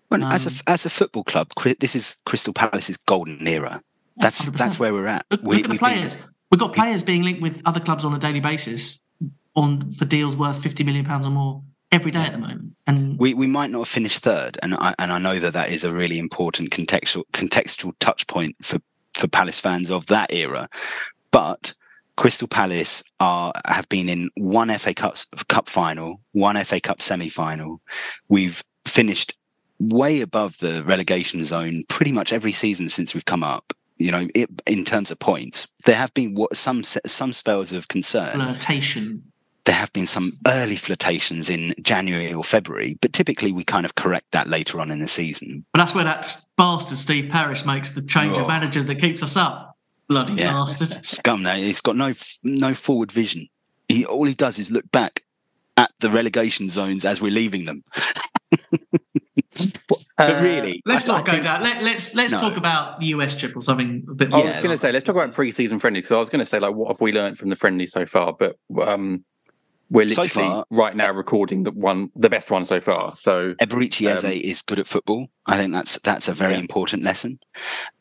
Well, 0.09 0.23
um, 0.23 0.31
as 0.31 0.47
a 0.47 0.69
as 0.69 0.85
a 0.85 0.89
football 0.89 1.23
club, 1.23 1.51
this 1.79 1.95
is 1.95 2.17
Crystal 2.25 2.53
Palace's 2.53 2.97
golden 2.97 3.47
era. 3.47 3.81
That's 4.17 4.47
100%. 4.47 4.57
that's 4.57 4.79
where 4.79 4.93
we're 4.93 5.07
at. 5.07 5.25
Look, 5.29 5.41
we, 5.43 5.55
look 5.57 5.65
at 5.65 5.71
the 5.71 5.77
players. 5.77 6.15
Been, 6.15 6.25
we've 6.51 6.59
got 6.59 6.73
players 6.73 7.03
being 7.03 7.23
linked 7.23 7.41
with 7.41 7.61
other 7.65 7.79
clubs 7.79 8.05
on 8.05 8.13
a 8.13 8.19
daily 8.19 8.39
basis 8.39 9.03
on 9.55 9.91
for 9.93 10.05
deals 10.05 10.35
worth 10.35 10.61
50 10.61 10.83
million 10.83 11.05
pounds 11.05 11.25
or 11.25 11.31
more 11.31 11.63
every 11.91 12.11
day 12.11 12.19
at 12.19 12.33
the 12.33 12.37
moment. 12.37 12.73
And 12.87 13.17
we, 13.17 13.33
we 13.33 13.47
might 13.47 13.71
not 13.71 13.79
have 13.79 13.87
finished 13.87 14.19
third, 14.19 14.57
and 14.61 14.73
I 14.75 14.93
and 14.99 15.11
I 15.11 15.19
know 15.19 15.39
that 15.39 15.53
that 15.53 15.71
is 15.71 15.83
a 15.83 15.93
really 15.93 16.19
important 16.19 16.69
contextual 16.69 17.23
contextual 17.33 17.93
touch 17.99 18.27
point 18.27 18.55
for 18.61 18.79
for 19.13 19.27
Palace 19.27 19.59
fans 19.59 19.89
of 19.89 20.05
that 20.07 20.31
era. 20.31 20.67
But 21.31 21.73
Crystal 22.15 22.47
Palace 22.47 23.03
are 23.19 23.53
have 23.65 23.89
been 23.89 24.07
in 24.09 24.29
one 24.35 24.69
FA 24.77 24.93
Cup 24.93 25.17
Cup 25.47 25.69
final, 25.69 26.21
one 26.33 26.63
FA 26.63 26.79
Cup 26.79 27.01
semi 27.01 27.29
final. 27.29 27.81
We've 28.29 28.63
finished 28.85 29.33
way 29.79 30.21
above 30.21 30.57
the 30.59 30.83
relegation 30.83 31.43
zone 31.43 31.83
pretty 31.89 32.11
much 32.11 32.31
every 32.33 32.51
season 32.51 32.89
since 32.89 33.13
we've 33.13 33.25
come 33.25 33.43
up. 33.43 33.73
You 33.97 34.11
know, 34.11 34.27
it, 34.35 34.49
in 34.67 34.83
terms 34.83 35.09
of 35.09 35.19
points, 35.19 35.67
there 35.85 35.95
have 35.95 36.13
been 36.13 36.35
what 36.35 36.57
some 36.57 36.83
some 36.83 37.31
spells 37.31 37.71
of 37.71 37.87
concern. 37.87 38.33
Flirtation. 38.41 39.31
There 39.63 39.75
have 39.75 39.91
been 39.93 40.05
some 40.05 40.33
early 40.45 40.75
flirtations 40.75 41.49
in 41.49 41.73
January 41.81 42.31
or 42.31 42.43
February, 42.43 42.97
but 43.01 43.13
typically 43.13 43.51
we 43.51 43.63
kind 43.63 43.83
of 43.83 43.95
correct 43.95 44.31
that 44.31 44.47
later 44.47 44.79
on 44.79 44.91
in 44.91 44.99
the 44.99 45.07
season. 45.07 45.65
But 45.73 45.79
that's 45.79 45.95
where 45.95 46.03
that 46.03 46.37
bastard 46.55 46.99
Steve 46.99 47.31
Parish 47.31 47.65
makes 47.65 47.91
the 47.91 48.03
change 48.03 48.37
oh. 48.37 48.41
of 48.41 48.47
manager 48.47 48.83
that 48.83 48.99
keeps 48.99 49.23
us 49.23 49.35
up. 49.35 49.75
Bloody 50.07 50.33
yeah. 50.33 50.51
bastard. 50.51 50.91
Scum 51.03 51.41
now. 51.41 51.55
He's 51.55 51.81
got 51.81 51.95
no 51.95 52.13
no 52.43 52.73
forward 52.73 53.11
vision. 53.11 53.47
He 53.87 54.05
all 54.05 54.25
he 54.25 54.35
does 54.35 54.59
is 54.59 54.69
look 54.69 54.91
back 54.91 55.23
at 55.77 55.91
the 55.99 56.09
relegation 56.09 56.69
zones 56.69 57.05
as 57.05 57.21
we're 57.21 57.31
leaving 57.31 57.65
them. 57.65 57.83
but 59.87 59.97
uh, 60.17 60.39
really, 60.41 60.81
let's 60.85 61.07
I, 61.07 61.13
not 61.13 61.21
I 61.21 61.25
go 61.25 61.31
think, 61.33 61.43
down. 61.43 61.63
Let, 61.63 61.77
us 61.77 61.83
let's, 61.83 62.15
let's 62.15 62.33
no. 62.33 62.39
talk 62.39 62.57
about 62.57 62.99
the 62.99 63.07
US 63.07 63.37
trip 63.37 63.55
or 63.55 63.61
something 63.61 64.05
a 64.09 64.13
bit. 64.13 64.33
I 64.33 64.37
was 64.37 64.55
going 64.55 64.69
to 64.69 64.77
say 64.77 64.91
let's 64.91 65.05
talk 65.05 65.15
about 65.15 65.33
pre-season 65.33 65.79
friendly 65.79 65.99
because 65.99 66.11
I 66.11 66.19
was 66.19 66.29
going 66.29 66.43
to 66.43 66.49
say 66.49 66.59
like 66.59 66.73
what 66.73 66.89
have 66.89 67.01
we 67.01 67.11
learned 67.11 67.37
from 67.37 67.49
the 67.49 67.55
friendly 67.55 67.87
so 67.87 68.05
far, 68.05 68.33
but 68.33 68.57
um, 68.81 69.23
we're 69.89 70.05
literally 70.05 70.29
so 70.29 70.39
far, 70.41 70.65
right 70.71 70.95
now 70.95 71.11
recording 71.11 71.63
the 71.63 71.71
one, 71.71 72.09
the 72.15 72.29
best 72.29 72.49
one 72.49 72.65
so 72.65 72.81
far. 72.81 73.15
So 73.15 73.53
Eberechi 73.61 74.07
Eze 74.07 74.25
um, 74.25 74.31
is 74.31 74.61
good 74.61 74.79
at 74.79 74.87
football. 74.87 75.27
I 75.45 75.57
think 75.57 75.73
that's 75.73 75.99
that's 75.99 76.27
a 76.27 76.33
very 76.33 76.53
yeah. 76.53 76.59
important 76.59 77.03
lesson. 77.03 77.39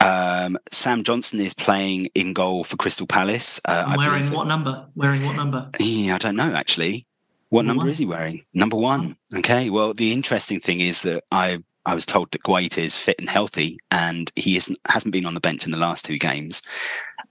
Um, 0.01 0.57
Sam 0.73 1.03
Johnstone 1.05 1.41
is 1.41 1.53
playing 1.53 2.07
in 2.15 2.33
goal 2.33 2.65
for 2.65 2.77
Crystal 2.77 3.07
Palace. 3.07 3.61
Uh, 3.67 3.95
wearing 3.99 4.31
what 4.31 4.47
number? 4.47 4.87
Wearing 4.95 5.25
what 5.27 5.37
number? 5.37 5.71
Yeah, 5.79 6.15
I 6.15 6.19
don't 6.19 6.37
know 6.37 6.55
actually. 6.55 7.07
What 7.55 7.67
number, 7.67 7.83
number 7.83 7.91
is 7.91 7.99
he 7.99 8.07
wearing? 8.07 8.45
Number 8.53 8.77
one. 8.77 9.17
Okay. 9.33 9.71
Well, 9.71 9.95
the 9.95 10.13
interesting 10.13 10.59
thing 10.59 10.81
is 10.81 11.03
that 11.03 11.23
I 11.31 11.63
I 11.87 11.95
was 11.95 12.05
told 12.05 12.33
that 12.33 12.43
Guaita 12.43 12.79
is 12.79 12.99
fit 12.99 13.21
and 13.21 13.31
healthy, 13.31 13.79
and 13.93 14.33
he 14.35 14.57
isn't 14.57 14.77
hasn't 14.89 15.13
been 15.13 15.25
on 15.25 15.35
the 15.35 15.41
bench 15.41 15.65
in 15.65 15.71
the 15.71 15.79
last 15.79 16.05
two 16.05 16.19
games. 16.19 16.63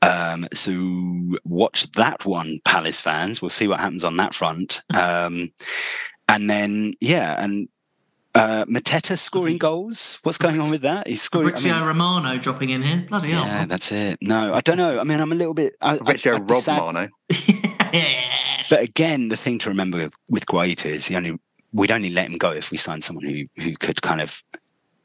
Um, 0.02 0.48
so 0.54 1.38
watch 1.44 1.92
that 1.94 2.26
one, 2.26 2.60
Palace 2.64 3.02
fans. 3.02 3.42
We'll 3.42 3.50
see 3.50 3.68
what 3.68 3.82
happens 3.82 4.06
on 4.06 4.16
that 4.18 4.34
front. 4.34 4.82
Um, 4.94 5.52
and 6.30 6.50
then, 6.50 6.94
yeah, 7.02 7.44
and 7.44 7.68
uh, 8.34 8.64
Mateta 8.66 9.20
scoring 9.20 9.58
goals. 9.58 10.20
What's 10.24 10.38
going 10.38 10.60
on 10.60 10.72
with 10.72 10.82
that? 10.82 11.08
He's 11.08 11.22
scoring. 11.22 11.50
Fabrizio 11.50 11.74
I 11.74 11.80
mean, 11.80 11.88
Romano 11.88 12.38
dropping 12.38 12.70
in 12.70 12.82
here. 12.82 13.06
Bloody 13.10 13.32
hell. 13.32 13.44
Yeah, 13.44 13.66
that's 13.66 13.92
it. 13.92 14.20
No, 14.22 14.54
I 14.54 14.62
don't 14.62 14.78
know. 14.78 15.00
I 15.00 15.04
mean, 15.04 15.20
I'm 15.20 15.34
a 15.34 15.36
little 15.36 15.54
bit. 15.54 15.76
I, 15.82 15.98
Fabrizio 15.98 16.36
I, 16.36 16.40
Rob 16.40 16.62
sad... 16.62 16.80
Romano. 16.80 17.10
yes. 18.64 18.70
But 18.70 18.82
again, 18.82 19.30
the 19.30 19.38
thing 19.38 19.60
to 19.60 19.70
remember 19.70 20.10
with, 20.30 20.46
Guaita 20.46 20.86
is 20.86 21.08
the 21.08 21.16
only 21.16 21.40
we'd 21.72 21.92
only 21.92 22.10
let 22.10 22.30
him 22.30 22.38
go 22.38 22.52
if 22.52 22.72
we 22.72 22.78
signed 22.78 23.04
someone 23.04 23.26
who 23.26 23.46
who 23.62 23.76
could 23.76 24.02
kind 24.02 24.22
of 24.22 24.44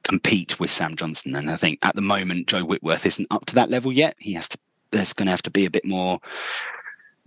compete 0.02 0.58
with 0.58 0.70
Sam 0.70 0.96
Johnstone. 0.96 1.36
And 1.36 1.50
I 1.50 1.56
think 1.56 1.78
at 1.82 1.94
the 1.94 2.02
moment, 2.02 2.48
Joe 2.48 2.64
Whitworth 2.64 3.04
isn't 3.06 3.28
up 3.30 3.46
to 3.46 3.54
that 3.56 3.70
level 3.70 3.92
yet. 3.92 4.16
He 4.18 4.32
has 4.34 4.48
to 4.48 4.58
there's 4.90 5.12
going 5.12 5.26
to 5.26 5.30
have 5.30 5.42
to 5.42 5.50
be 5.50 5.66
a 5.66 5.70
bit 5.70 5.84
more 5.84 6.18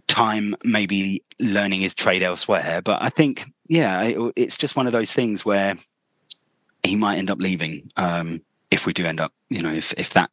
time 0.07 0.55
maybe 0.63 1.23
learning 1.39 1.79
his 1.79 1.93
trade 1.93 2.21
elsewhere 2.21 2.81
but 2.83 3.01
i 3.01 3.09
think 3.09 3.45
yeah 3.67 4.03
it, 4.03 4.33
it's 4.35 4.57
just 4.57 4.75
one 4.75 4.85
of 4.85 4.91
those 4.91 5.13
things 5.13 5.45
where 5.45 5.75
he 6.83 6.95
might 6.95 7.17
end 7.17 7.31
up 7.31 7.39
leaving 7.39 7.89
um, 7.95 8.41
if 8.71 8.85
we 8.85 8.93
do 8.93 9.05
end 9.05 9.19
up 9.19 9.31
you 9.49 9.61
know 9.61 9.71
if, 9.71 9.93
if 9.97 10.11
that 10.11 10.29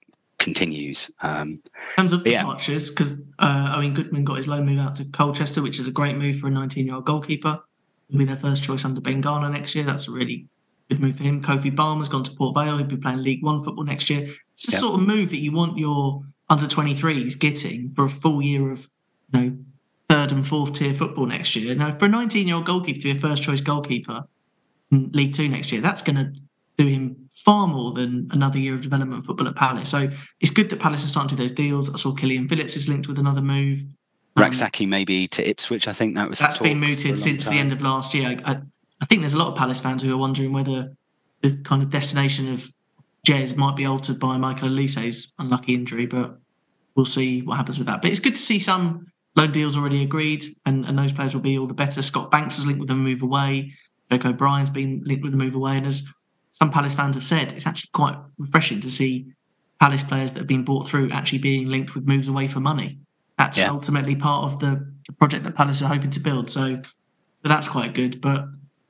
continues. 0.49 1.11
Um, 1.23 1.49
In 1.97 2.03
terms 2.09 2.13
of 2.13 2.27
Yeah. 2.27 2.41
departures, 2.41 2.91
because 2.91 3.21
uh, 3.39 3.73
I 3.77 3.81
mean, 3.81 3.95
Goodman 3.95 4.25
got 4.25 4.37
his 4.37 4.49
loan 4.49 4.65
move 4.67 4.79
out 4.81 4.95
to 4.97 5.05
Colchester, 5.07 5.63
which 5.63 5.79
is 5.79 5.87
a 5.87 5.93
great 5.93 6.17
move 6.17 6.39
for 6.41 6.47
a 6.49 6.51
19 6.51 6.87
year 6.87 6.95
old 6.97 7.05
goalkeeper. 7.07 7.61
He'll 8.09 8.19
be 8.19 8.25
their 8.25 8.37
first 8.37 8.63
choice 8.63 8.85
under 8.85 9.01
Ben 9.01 9.23
Bengala 9.23 9.51
next 9.53 9.75
year. 9.75 9.85
That's 9.85 10.09
a 10.09 10.13
really 10.13 10.47
good 10.89 11.01
move 11.01 11.17
for 11.17 11.23
him. 11.25 11.43
Kofi 11.43 11.75
Balmer's 11.75 12.09
gone 12.09 12.25
to 12.25 12.31
Port 12.33 12.55
Vale. 12.57 12.79
He'll 12.79 12.87
be 12.87 12.97
playing 12.97 13.23
League 13.23 13.45
One 13.45 13.63
football 13.63 13.85
next 13.85 14.09
year. 14.11 14.23
It's 14.55 14.67
the 14.67 14.73
Yeah. 14.73 14.79
sort 14.79 15.01
of 15.01 15.07
move 15.07 15.29
that 15.31 15.39
you 15.41 15.53
want 15.53 15.77
your 15.79 16.25
under 16.49 16.67
23s 16.67 17.35
getting 17.39 17.93
for 17.95 18.05
a 18.07 18.09
full 18.09 18.41
year 18.43 18.73
of, 18.73 18.89
you 19.33 19.41
know, 19.41 19.57
third 20.09 20.33
and 20.33 20.47
fourth 20.47 20.73
tier 20.73 20.95
football 20.95 21.27
next 21.27 21.55
year. 21.55 21.75
Now, 21.75 21.95
for 21.99 22.07
a 22.07 22.09
19 22.09 22.47
year 22.47 22.57
old 22.57 22.65
goalkeeper 22.65 23.01
to 23.01 23.13
be 23.13 23.19
a 23.19 23.21
first 23.21 23.43
choice 23.43 23.61
goalkeeper 23.61 24.25
in 24.91 25.11
League 25.13 25.35
Two 25.35 25.49
next 25.49 25.71
year, 25.71 25.83
that's 25.83 26.01
going 26.01 26.17
to 26.17 26.33
do 26.79 26.87
him 26.87 27.28
far 27.49 27.67
more 27.67 27.93
than 27.93 28.29
another 28.31 28.59
year 28.59 28.75
of 28.75 28.83
development 28.83 29.25
football 29.25 29.49
at 29.49 29.55
Palace. 29.55 29.89
So 29.89 30.11
it's 30.39 30.51
good 30.51 30.69
that 30.69 30.81
Palace 30.81 31.03
are 31.03 31.09
starting 31.09 31.31
to 31.31 31.37
do 31.37 31.43
those 31.45 31.53
deals. 31.53 31.89
I 31.89 31.97
saw 31.97 32.13
Killian 32.13 32.47
Phillips 32.47 32.77
is 32.77 32.91
linked 32.91 33.09
with 33.09 33.19
another 33.19 33.41
move. 33.41 33.87
Um, 34.37 34.45
Raksaki 34.45 34.87
maybe 34.87 35.27
to 35.29 35.49
Ipswich. 35.49 35.89
I 35.89 35.95
think 35.95 36.15
that 36.17 36.29
was 36.29 36.39
that's 36.39 36.59
been 36.59 36.63
for 36.63 36.69
a 36.69 36.71
long 36.73 36.91
mooted 36.91 37.19
since 37.19 37.49
the 37.49 37.57
end 37.57 37.73
of 37.73 37.81
last 37.81 38.13
year. 38.13 38.29
I, 38.45 38.53
I, 38.53 38.61
I 39.01 39.07
think 39.07 39.23
there's 39.23 39.33
a 39.33 39.39
lot 39.39 39.49
of 39.49 39.57
Palace 39.57 39.81
fans 39.81 40.03
who 40.03 40.13
are 40.13 40.19
wondering 40.19 40.53
whether 40.53 40.93
the 41.41 41.57
kind 41.65 41.83
of 41.83 41.89
destination 41.89 42.53
of 42.53 42.71
Jez 43.27 43.57
might 43.57 43.77
be 43.77 43.87
altered 43.87 44.21
by 44.21 44.37
Michael 44.37 44.69
Olise's 44.69 45.33
unlucky 45.39 45.73
injury, 45.73 46.05
but 46.05 46.37
we'll 46.97 47.07
see 47.07 47.41
what 47.41 47.57
happens 47.57 47.79
with 47.79 47.87
that. 47.87 48.03
But 48.03 48.11
it's 48.11 48.21
good 48.21 48.35
to 48.35 48.43
see 48.43 48.59
some 48.59 49.07
loan 49.37 49.53
deals 49.53 49.75
already 49.75 50.03
agreed, 50.03 50.45
and, 50.67 50.85
and 50.85 50.99
those 50.99 51.13
players 51.13 51.35
will 51.35 51.41
be 51.41 51.57
all 51.57 51.67
the 51.67 51.73
better. 51.73 52.03
Scott 52.03 52.31
Banks 52.31 52.57
was 52.57 52.67
linked 52.67 52.81
with 52.81 52.91
a 52.91 52.95
move 52.95 53.23
away. 53.23 53.73
Jake 54.13 54.27
O'Brien's 54.27 54.69
been 54.69 55.01
linked 55.07 55.25
with 55.25 55.33
a 55.33 55.39
move 55.39 55.55
away, 55.55 55.79
and 55.79 55.87
as 55.87 56.07
some 56.59 56.73
Palace 56.73 56.93
fans 56.93 57.15
have 57.15 57.23
said, 57.23 57.53
it's 57.53 57.69
actually 57.69 57.91
quite 57.93 58.17
refreshing 58.37 58.81
to 58.81 58.91
see 58.91 59.27
Palace 59.79 60.03
players 60.03 60.33
that 60.33 60.41
have 60.41 60.49
been 60.49 60.65
bought 60.65 60.89
through 60.89 61.09
actually 61.13 61.39
being 61.39 61.69
linked 61.69 61.95
with 61.95 62.05
moves 62.05 62.27
away 62.27 62.49
for 62.49 62.59
money. 62.59 62.99
That's 63.39 63.59
Yeah. 63.59 63.71
ultimately 63.71 64.17
part 64.17 64.53
of 64.53 64.59
the, 64.59 64.93
project 65.19 65.43
that 65.43 65.55
Palace 65.55 65.81
are 65.81 65.87
hoping 65.89 66.11
to 66.11 66.21
build. 66.21 66.51
So, 66.51 66.83
so 66.83 67.49
that's 67.49 67.67
quite 67.67 67.95
good. 67.95 68.21
But 68.21 68.45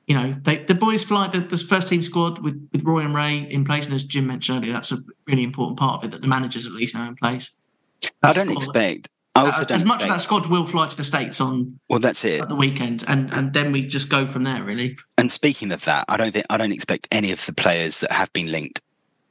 you 0.05 0.15
know, 0.15 0.35
they, 0.41 0.65
the 0.65 0.75
boys 0.75 1.01
fly 1.01 1.27
the, 1.27 1.39
the 1.39 1.55
first 1.55 1.87
team 1.87 2.01
squad 2.01 2.39
with, 2.39 2.67
with 2.73 2.83
Roy 2.83 3.01
and 3.01 3.15
Ray 3.15 3.37
in 3.49 3.63
place, 3.63 3.85
and 3.85 3.93
as 3.93 4.03
Jim 4.03 4.27
mentioned 4.27 4.57
earlier, 4.57 4.73
that's 4.73 4.91
a 4.91 4.97
really 5.27 5.43
important 5.43 5.79
part 5.79 5.95
of 5.95 6.03
it 6.03 6.11
that 6.11 6.19
the 6.21 6.27
managers 6.27 6.65
at 6.65 6.73
least 6.73 6.93
now 6.93 7.07
in 7.07 7.15
place. 7.15 7.51
I 8.21 8.33
don't 8.33 8.51
expect. 8.51 9.07
I 9.43 9.45
also 9.45 9.61
uh, 9.63 9.67
as 9.69 9.85
much 9.85 9.97
as 9.97 10.05
expect, 10.05 10.09
that 10.09 10.21
squad 10.21 10.45
will 10.47 10.65
fly 10.65 10.87
to 10.87 10.97
the 10.97 11.03
states 11.03 11.41
on 11.41 11.79
Well, 11.89 11.99
that's 11.99 12.23
it. 12.25 12.41
at 12.41 12.49
the 12.49 12.55
weekend, 12.55 13.03
and 13.07 13.33
and 13.33 13.53
then 13.53 13.71
we 13.71 13.85
just 13.85 14.09
go 14.09 14.25
from 14.25 14.43
there. 14.43 14.63
Really, 14.63 14.97
And 15.17 15.31
speaking 15.31 15.71
of 15.71 15.85
that, 15.85 16.05
I 16.07 16.17
don't 16.17 16.31
think 16.31 16.45
I 16.49 16.57
don't 16.57 16.71
expect 16.71 17.07
any 17.11 17.31
of 17.31 17.45
the 17.45 17.53
players 17.53 17.99
that 17.99 18.11
have 18.11 18.31
been 18.33 18.51
linked, 18.51 18.81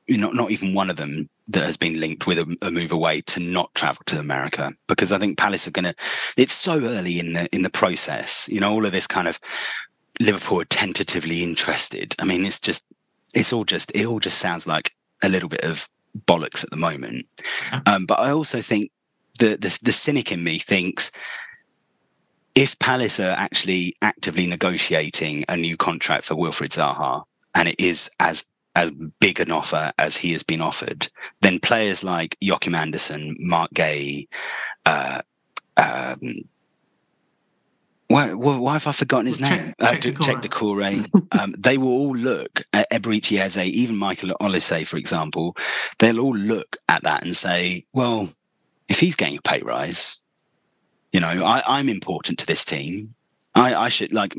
not 0.09 0.35
not 0.35 0.51
even 0.51 0.75
one 0.75 0.91
of 0.91 0.97
them 0.97 1.29
that 1.51 1.65
has 1.65 1.77
been 1.79 1.99
linked 1.99 2.27
with 2.27 2.39
a, 2.39 2.57
a 2.63 2.71
move 2.71 2.93
away 2.93 3.23
to 3.23 3.41
not 3.41 3.75
travel 3.75 4.03
to 4.07 4.19
America 4.19 4.71
because 4.87 5.13
I 5.13 5.19
think 5.19 5.39
Palace 5.39 5.67
are 5.67 5.71
going 5.73 5.87
to. 5.87 5.95
It's 6.37 6.55
so 6.55 6.79
early 6.85 7.19
in 7.19 7.33
the 7.33 7.49
in 7.55 7.63
the 7.63 7.71
process, 7.71 8.49
you 8.51 8.61
know, 8.61 8.71
all 8.71 8.85
of 8.85 8.93
this 8.93 9.07
kind 9.07 9.29
of 9.29 9.41
Liverpool 10.21 10.61
are 10.61 10.67
tentatively 10.67 11.43
interested. 11.43 12.15
I 12.19 12.25
mean, 12.25 12.45
it's 12.45 12.61
just 12.61 12.85
it's 13.35 13.53
all 13.53 13.65
just 13.65 13.91
it 13.95 14.07
all 14.07 14.21
just 14.21 14.39
sounds 14.39 14.67
like 14.67 14.93
a 15.23 15.29
little 15.29 15.49
bit 15.49 15.63
of 15.65 15.89
bollocks 16.27 16.65
at 16.65 16.71
the 16.71 16.77
moment. 16.77 17.27
Um, 17.87 18.05
but 18.07 18.19
I 18.19 18.31
also 18.31 18.61
think 18.61 18.91
the, 19.39 19.57
the 19.57 19.79
the 19.83 19.93
cynic 19.93 20.33
in 20.33 20.43
me 20.45 20.59
thinks 20.59 21.11
if 22.55 22.79
Palace 22.79 23.21
are 23.21 23.37
actually 23.37 23.95
actively 24.03 24.47
negotiating 24.47 25.45
a 25.49 25.57
new 25.57 25.77
contract 25.77 26.25
for 26.25 26.35
Wilfried 26.35 26.71
Zaha, 26.71 27.23
and 27.55 27.69
it 27.69 27.77
is 27.79 28.11
as 28.19 28.45
as 28.75 28.91
big 29.21 29.41
an 29.41 29.51
offer 29.51 29.93
as 29.99 30.17
he 30.17 30.33
has 30.33 30.43
been 30.43 30.61
offered, 30.61 31.09
then 31.41 31.59
players 31.59 32.05
like 32.05 32.37
Joachim 32.41 32.75
Andersen, 32.75 33.35
Mark 33.41 33.71
Guéhi, 33.73 34.29
uh, 34.87 35.21
um, 35.77 36.19
why, 38.09 38.33
why, 38.33 38.57
why 38.57 38.73
have 38.75 38.87
I 38.87 38.93
forgotten 38.93 39.27
his 39.27 39.41
Well, 39.41 39.51
name? 39.51 39.75
Uh, 39.79 39.93
Cheick 39.93 40.15
Cheick 40.15 40.43
Doucouré. 40.43 41.11
um, 41.39 41.55
they 41.59 41.77
will 41.77 41.89
all 41.89 42.17
look 42.17 42.65
at 42.73 42.91
Eberechi 42.91 43.39
Eze, 43.39 43.59
even 43.59 43.97
Michael 43.97 44.35
Olise, 44.41 44.87
for 44.87 44.97
example. 44.97 45.57
They'll 45.99 46.21
all 46.21 46.35
look 46.35 46.77
at 46.89 47.03
that 47.03 47.25
and 47.25 47.37
say, 47.37 47.85
well, 47.93 48.31
if 48.89 49.01
he's 49.01 49.17
getting 49.17 49.39
a 49.39 49.43
pay 49.43 49.61
rise, 49.63 50.19
you 51.13 51.21
know, 51.21 51.45
I, 51.45 51.63
I'm 51.67 51.89
important 51.89 52.39
to 52.41 52.47
this 52.47 52.65
team. 52.65 53.15
I, 53.55 53.75
I 53.75 53.89
should 53.89 54.13
like 54.13 54.35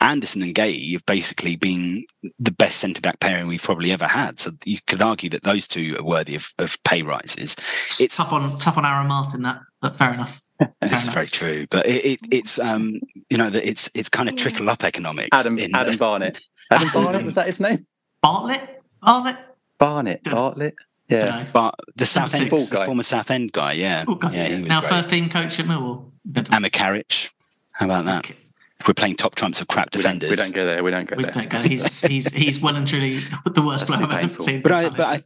Andersen 0.00 0.42
and 0.42 0.54
Guéhi 0.54 0.92
have 0.92 1.06
basically 1.06 1.56
been 1.56 2.04
the 2.38 2.50
best 2.52 2.78
centre 2.78 3.00
back 3.00 3.18
pairing 3.20 3.46
we've 3.48 3.62
probably 3.62 3.90
ever 3.92 4.06
had. 4.06 4.38
So 4.40 4.52
you 4.64 4.78
could 4.86 5.02
argue 5.02 5.30
that 5.30 5.42
those 5.44 5.66
two 5.66 5.96
are 5.98 6.04
worthy 6.04 6.34
of, 6.34 6.52
of 6.58 6.76
pay 6.84 7.02
rises. 7.02 7.54
it's 7.54 8.00
It's- 8.00 8.16
tough 8.16 8.32
on 8.32 8.58
top 8.58 8.76
on 8.76 8.84
Aaron 8.84 9.06
Martin. 9.08 9.42
That, 9.42 9.60
but 9.80 9.96
fair 9.96 10.14
enough. 10.14 10.40
This 10.80 10.90
Fair 10.90 10.98
is 11.00 11.04
very 11.06 11.26
true, 11.26 11.66
but 11.68 11.84
it, 11.84 12.04
it, 12.04 12.20
it's 12.30 12.60
um 12.60 13.00
you 13.28 13.36
know 13.36 13.50
that 13.50 13.68
it's 13.68 13.90
it's 13.92 14.08
kind 14.08 14.28
of 14.28 14.36
trickle 14.36 14.70
up 14.70 14.84
economics. 14.84 15.30
Adam 15.32 15.58
in 15.58 15.74
Adam 15.74 15.94
the- 15.94 15.98
Barnett. 15.98 16.40
Adam 16.70 16.90
Barnett 16.94 17.24
was 17.24 17.34
that 17.34 17.48
his 17.48 17.58
name? 17.58 17.86
Bartlett, 18.22 18.80
Bartlett. 19.02 19.36
Barnett. 19.78 20.22
Bartlett. 20.24 20.74
Yeah. 21.08 21.18
Dunno. 21.18 21.46
but 21.52 21.74
the 21.96 22.06
South. 22.06 22.34
End 22.34 22.50
Ball 22.50 22.64
the 22.66 22.84
former 22.86 23.02
South 23.02 23.30
End 23.30 23.52
guy, 23.52 23.72
yeah, 23.74 24.04
God. 24.06 24.32
yeah, 24.32 24.46
he 24.46 24.62
was 24.62 24.68
now 24.70 24.80
great. 24.80 24.90
first 24.90 25.10
team 25.10 25.28
coach 25.28 25.58
at 25.60 25.66
Millwall. 25.66 26.10
We 26.26 26.32
don't 26.32 26.52
Emma 26.52 26.70
Carriage, 26.70 27.30
how 27.72 27.86
about 27.86 28.06
that? 28.06 28.18
Okay. 28.24 28.36
If 28.80 28.88
we're 28.88 28.94
playing 28.94 29.16
top 29.16 29.34
trumps 29.34 29.60
of 29.60 29.68
crap 29.68 29.94
We 29.94 30.02
don't, 30.02 30.18
defenders, 30.18 30.30
we 30.30 30.36
don't 30.36 30.52
go 30.54 30.66
there. 30.66 30.82
We 30.82 30.90
don't 30.90 31.08
go 31.08 31.16
We 31.16 31.22
there. 31.24 31.32
don't 31.32 31.48
go. 31.50 31.58
He's 31.60 32.00
he's 32.00 32.32
he's 32.32 32.58
well 32.60 32.74
and 32.76 32.88
truly 32.88 33.18
the 33.54 33.62
worst 33.62 33.86
player 33.86 34.02
I've 34.04 34.30
ever 34.32 34.42
seen. 34.42 34.62
but 34.62 34.72
I 34.72 34.88
but 34.88 35.00
I, 35.00 35.22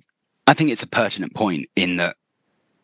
I 0.48 0.54
think 0.54 0.70
it's 0.70 0.82
a 0.82 0.86
pertinent 0.88 1.34
point 1.34 1.66
in 1.76 1.96
that 1.96 2.16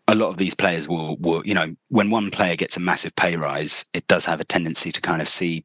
a 0.09 0.15
lot 0.15 0.29
of 0.29 0.37
these 0.37 0.55
players 0.55 0.87
will 0.89 1.17
will 1.17 1.45
you 1.45 1.55
know 1.55 1.75
when 1.89 2.11
one 2.11 2.31
player 2.31 2.57
gets 2.57 2.77
a 2.77 2.81
massive 2.81 3.15
pay 3.17 3.37
rise, 3.37 3.85
it 3.93 4.07
does 4.07 4.25
have 4.27 4.41
a 4.41 4.45
tendency 4.45 4.91
to 4.93 5.01
kind 5.01 5.21
of 5.21 5.29
see 5.29 5.65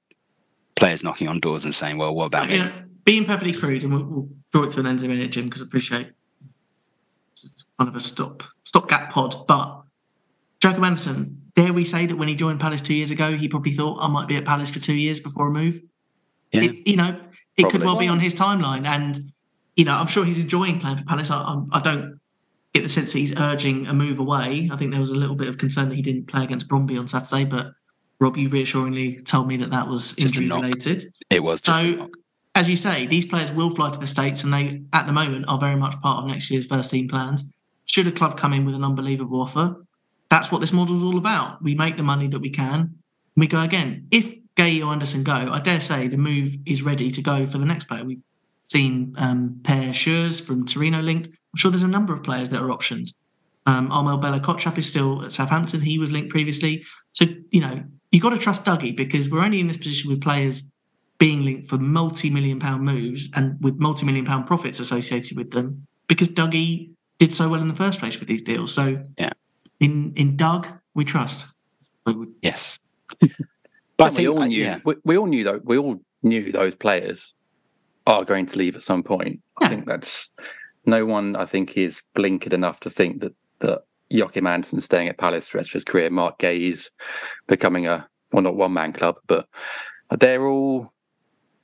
players 0.76 1.04
knocking 1.04 1.28
on 1.28 1.40
doors 1.40 1.64
and 1.66 1.74
saying, 1.76 1.98
"Well, 1.98 2.14
what 2.16 2.26
about 2.26 2.50
you 2.50 2.58
me?" 2.60 2.66
know, 2.66 2.72
being 3.06 3.26
perfectly 3.26 3.54
crude, 3.54 3.84
and 3.84 3.94
we'll, 3.94 4.04
we'll 4.04 4.30
draw 4.52 4.64
it 4.64 4.72
to 4.72 4.80
an 4.82 4.86
end 4.88 5.00
in 5.00 5.06
a 5.12 5.14
minute, 5.14 5.32
Jim, 5.32 5.46
because 5.46 5.62
I 5.62 5.66
appreciate 5.66 6.12
it's 7.44 7.66
kind 7.78 7.88
of 7.88 7.96
a 7.96 8.00
stop 8.00 8.44
stopgap 8.64 9.12
pod. 9.12 9.48
But 9.48 9.82
Jacob 10.60 10.84
Andersen, 10.84 11.42
dare 11.56 11.74
we 11.74 11.86
say 11.86 12.06
that 12.06 12.16
when 12.16 12.28
he 12.28 12.36
joined 12.36 12.60
Palace 12.60 12.82
two 12.82 12.94
years 12.94 13.12
ago, 13.12 13.36
he 13.36 13.48
probably 13.48 13.74
thought 13.74 14.00
I 14.02 14.08
might 14.08 14.28
be 14.28 14.36
at 14.36 14.46
Palace 14.46 14.72
for 14.72 14.80
two 14.80 14.96
years 14.96 15.20
before 15.20 15.48
a 15.48 15.52
move. 15.52 15.82
Yeah. 16.52 16.64
It, 16.64 16.88
you 16.88 16.98
know, 16.98 17.20
it 17.58 17.70
could 17.70 17.84
well 17.84 17.98
be 17.98 18.08
on 18.08 18.20
his 18.20 18.34
timeline, 18.34 18.86
and 18.86 19.20
you 19.76 19.86
know, 19.86 19.94
I'm 19.94 20.08
sure 20.08 20.26
he's 20.26 20.40
enjoying 20.40 20.80
playing 20.80 20.98
for 20.98 21.06
Palace. 21.06 21.32
I, 21.32 21.38
I, 21.38 21.62
I 21.74 21.82
don't 21.82 22.20
get 22.74 22.84
the 22.84 22.90
sense 22.90 23.14
that 23.14 23.20
he's 23.20 23.38
urging 23.40 23.88
a 23.88 23.94
move 23.94 24.20
away. 24.20 24.70
I 24.72 24.78
think 24.78 24.92
there 24.92 25.00
was 25.00 25.10
a 25.10 25.16
little 25.16 25.36
bit 25.36 25.48
of 25.48 25.58
concern 25.58 25.90
that 25.90 25.96
he 25.96 26.02
didn't 26.02 26.28
play 26.28 26.44
against 26.44 26.68
Bromby 26.68 27.00
on 27.00 27.08
Saturday, 27.08 27.46
but 27.46 27.74
Rob, 28.20 28.38
you 28.38 28.50
reassuringly 28.50 29.22
told 29.24 29.48
me 29.48 29.58
that 29.58 29.70
that 29.70 29.88
was 29.88 30.14
Just 30.14 30.36
injury 30.38 30.50
related. 30.50 31.14
It 31.30 31.44
was 31.44 31.62
just 31.62 31.82
a 31.82 31.92
So, 31.92 31.98
knock. 31.98 32.12
As 32.60 32.68
you 32.68 32.76
say, 32.76 33.06
these 33.06 33.24
players 33.24 33.54
will 33.54 33.74
fly 33.74 33.90
to 33.90 33.98
the 33.98 34.06
States 34.06 34.44
and 34.44 34.52
they, 34.52 34.82
at 34.92 35.06
the 35.06 35.14
moment, 35.14 35.46
are 35.48 35.58
very 35.58 35.78
much 35.78 35.98
part 36.02 36.22
of 36.22 36.30
next 36.30 36.52
year's 36.52 36.66
first 36.66 36.92
team 36.92 37.08
plans. 37.08 37.46
Should 37.88 38.10
a 38.10 38.12
club 38.12 38.38
come 38.38 38.52
in 38.52 38.66
with 38.66 38.76
an 38.76 38.84
unbelievable 38.84 39.42
offer, 39.42 39.78
that's 40.30 40.52
what 40.52 40.60
this 40.60 40.74
model 40.74 40.98
is 40.98 41.04
all 41.04 41.18
about. 41.18 41.64
We 41.64 41.74
make 41.74 41.96
the 41.96 42.04
money 42.04 42.28
that 42.28 42.42
we 42.42 42.50
can, 42.50 42.96
we 43.38 43.48
go 43.48 43.62
again. 43.62 44.08
If 44.12 44.36
Guéhi 44.58 44.86
or 44.86 44.92
Andersen 44.92 45.24
go, 45.24 45.32
I 45.32 45.62
dare 45.62 45.80
say 45.80 46.10
the 46.10 46.18
move 46.18 46.54
is 46.66 46.84
ready 46.84 47.10
to 47.10 47.22
go 47.22 47.48
for 47.48 47.60
the 47.60 47.66
next 47.66 47.86
player. 47.86 48.04
We've 48.04 48.24
seen 48.64 49.16
um, 49.18 49.62
Perr 49.64 49.94
Schuurs 49.94 50.46
from 50.46 50.66
Torino 50.66 51.00
linked. 51.00 51.30
I'm 51.30 51.58
sure 51.58 51.72
there's 51.72 51.84
a 51.84 51.88
number 51.88 52.12
of 52.14 52.24
players 52.24 52.50
that 52.50 52.62
are 52.62 52.72
options. 52.72 53.14
Um, 53.68 53.90
Armel 53.90 54.18
Bella 54.18 54.42
Kotchap 54.42 54.78
is 54.78 54.86
still 54.86 55.24
at 55.24 55.32
Southampton. 55.32 55.80
He 55.80 55.98
was 55.98 56.12
linked 56.12 56.30
previously. 56.30 56.84
So, 57.12 57.24
you 57.52 57.62
know, 57.62 57.86
you 58.12 58.20
got 58.20 58.32
to 58.32 58.38
trust 58.38 58.66
Dougie 58.66 58.98
because 58.98 59.30
we're 59.30 59.46
only 59.46 59.62
in 59.62 59.68
this 59.68 59.78
position 59.78 60.12
with 60.12 60.22
players 60.22 60.69
being 61.20 61.44
linked 61.44 61.70
for 61.70 61.78
multi-million 61.78 62.60
pound 62.60 62.84
moves 62.84 63.30
and 63.36 63.58
with 63.62 63.76
multi-million 63.78 64.26
pound 64.26 64.48
profits 64.48 64.80
associated 64.80 65.38
with 65.38 65.52
them 65.52 65.86
because 66.08 66.30
Dougie 66.30 66.92
did 67.20 67.34
so 67.34 67.50
well 67.50 67.62
in 67.62 67.68
the 67.68 67.76
first 67.76 68.00
place 68.00 68.20
with 68.20 68.28
these 68.30 68.42
deals. 68.42 68.74
So 68.74 69.04
Yeah. 69.18 69.32
in 69.80 70.14
in 70.16 70.36
Doug 70.38 70.68
we 70.96 71.06
trust. 71.06 71.56
Yes. 72.42 72.80
But 73.98 74.14
I 74.14 74.22
we 74.22 74.28
all 74.30 74.42
uh, 74.42 74.48
knew. 74.48 74.64
yeah. 74.64 74.80
We, 74.86 74.96
we 75.04 75.18
all 75.18 75.26
knew 75.28 75.44
though. 75.44 75.60
We 75.62 75.78
all 75.78 76.00
knew 76.24 76.54
those 76.54 76.74
players 76.74 77.34
are 78.08 78.24
going 78.24 78.46
to 78.46 78.58
leave 78.58 78.78
at 78.78 78.84
some 78.84 79.04
point. 79.04 79.42
I 79.62 79.68
think 79.68 79.86
that's 79.86 80.30
no 80.86 81.06
one. 81.06 81.36
I 81.36 81.44
think 81.46 81.78
is 81.78 82.02
blinkered 82.16 82.54
enough 82.54 82.80
to 82.82 82.90
think 82.90 83.20
that 83.22 83.34
that 83.60 83.80
Joachim 84.10 84.48
Andersen 84.48 84.80
staying 84.80 85.10
at 85.10 85.18
Palace 85.18 85.50
for 85.50 85.58
the 85.58 85.60
rest 85.60 85.72
of 85.72 85.74
his 85.74 85.84
career. 85.84 86.10
Mark 86.10 86.40
Guéhi's 86.40 86.90
becoming 87.48 87.88
a 87.88 88.08
well, 88.32 88.42
not 88.42 88.56
one 88.56 88.72
man 88.72 88.94
club, 88.94 89.16
but 89.28 89.48
they're 90.18 90.48
all 90.48 90.94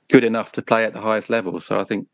good 0.08 0.24
enough 0.24 0.52
to 0.52 0.62
play 0.62 0.84
at 0.84 0.92
the 0.92 1.00
highest 1.00 1.30
level. 1.30 1.58
So 1.60 1.80
I 1.80 1.84
think 1.84 2.06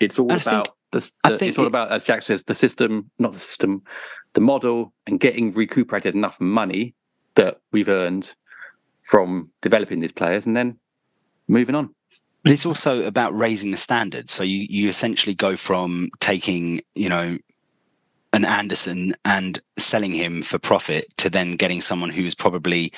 it's 0.00 0.18
all 0.18 0.30
I 0.32 0.38
think- 0.38 0.46
about 0.46 0.68
the, 0.92 1.10
I 1.24 1.30
the- 1.30 1.38
think 1.38 1.48
it's 1.50 1.58
all 1.58 1.64
it- 1.64 1.68
about 1.68 1.90
as 1.92 2.02
Jack 2.02 2.22
says 2.22 2.44
the 2.44 2.54
system, 2.54 3.10
not 3.18 3.32
the 3.32 3.38
system, 3.38 3.82
the 4.34 4.40
model, 4.40 4.92
and 5.06 5.18
getting 5.20 5.50
recuperated 5.52 6.14
enough 6.14 6.40
money 6.40 6.94
that 7.34 7.60
we've 7.72 7.88
earned 7.88 8.34
from 9.02 9.50
developing 9.62 10.00
these 10.00 10.12
players 10.12 10.46
and 10.46 10.56
then 10.56 10.78
moving 11.48 11.74
on. 11.74 11.94
But 12.42 12.52
it's 12.52 12.64
also 12.66 13.04
about 13.04 13.34
raising 13.34 13.70
the 13.70 13.76
standard. 13.76 14.30
So 14.30 14.42
you 14.44 14.66
you 14.70 14.88
essentially 14.88 15.34
go 15.34 15.56
from 15.56 16.08
taking, 16.20 16.80
you 16.94 17.08
know, 17.08 17.36
an 18.32 18.44
Andersen 18.44 19.12
and 19.24 19.60
selling 19.76 20.12
him 20.12 20.42
for 20.42 20.58
profit 20.58 21.06
to 21.18 21.28
then 21.28 21.56
getting 21.56 21.80
someone 21.80 22.10
who 22.10 22.22
is 22.22 22.34
probably 22.34 22.92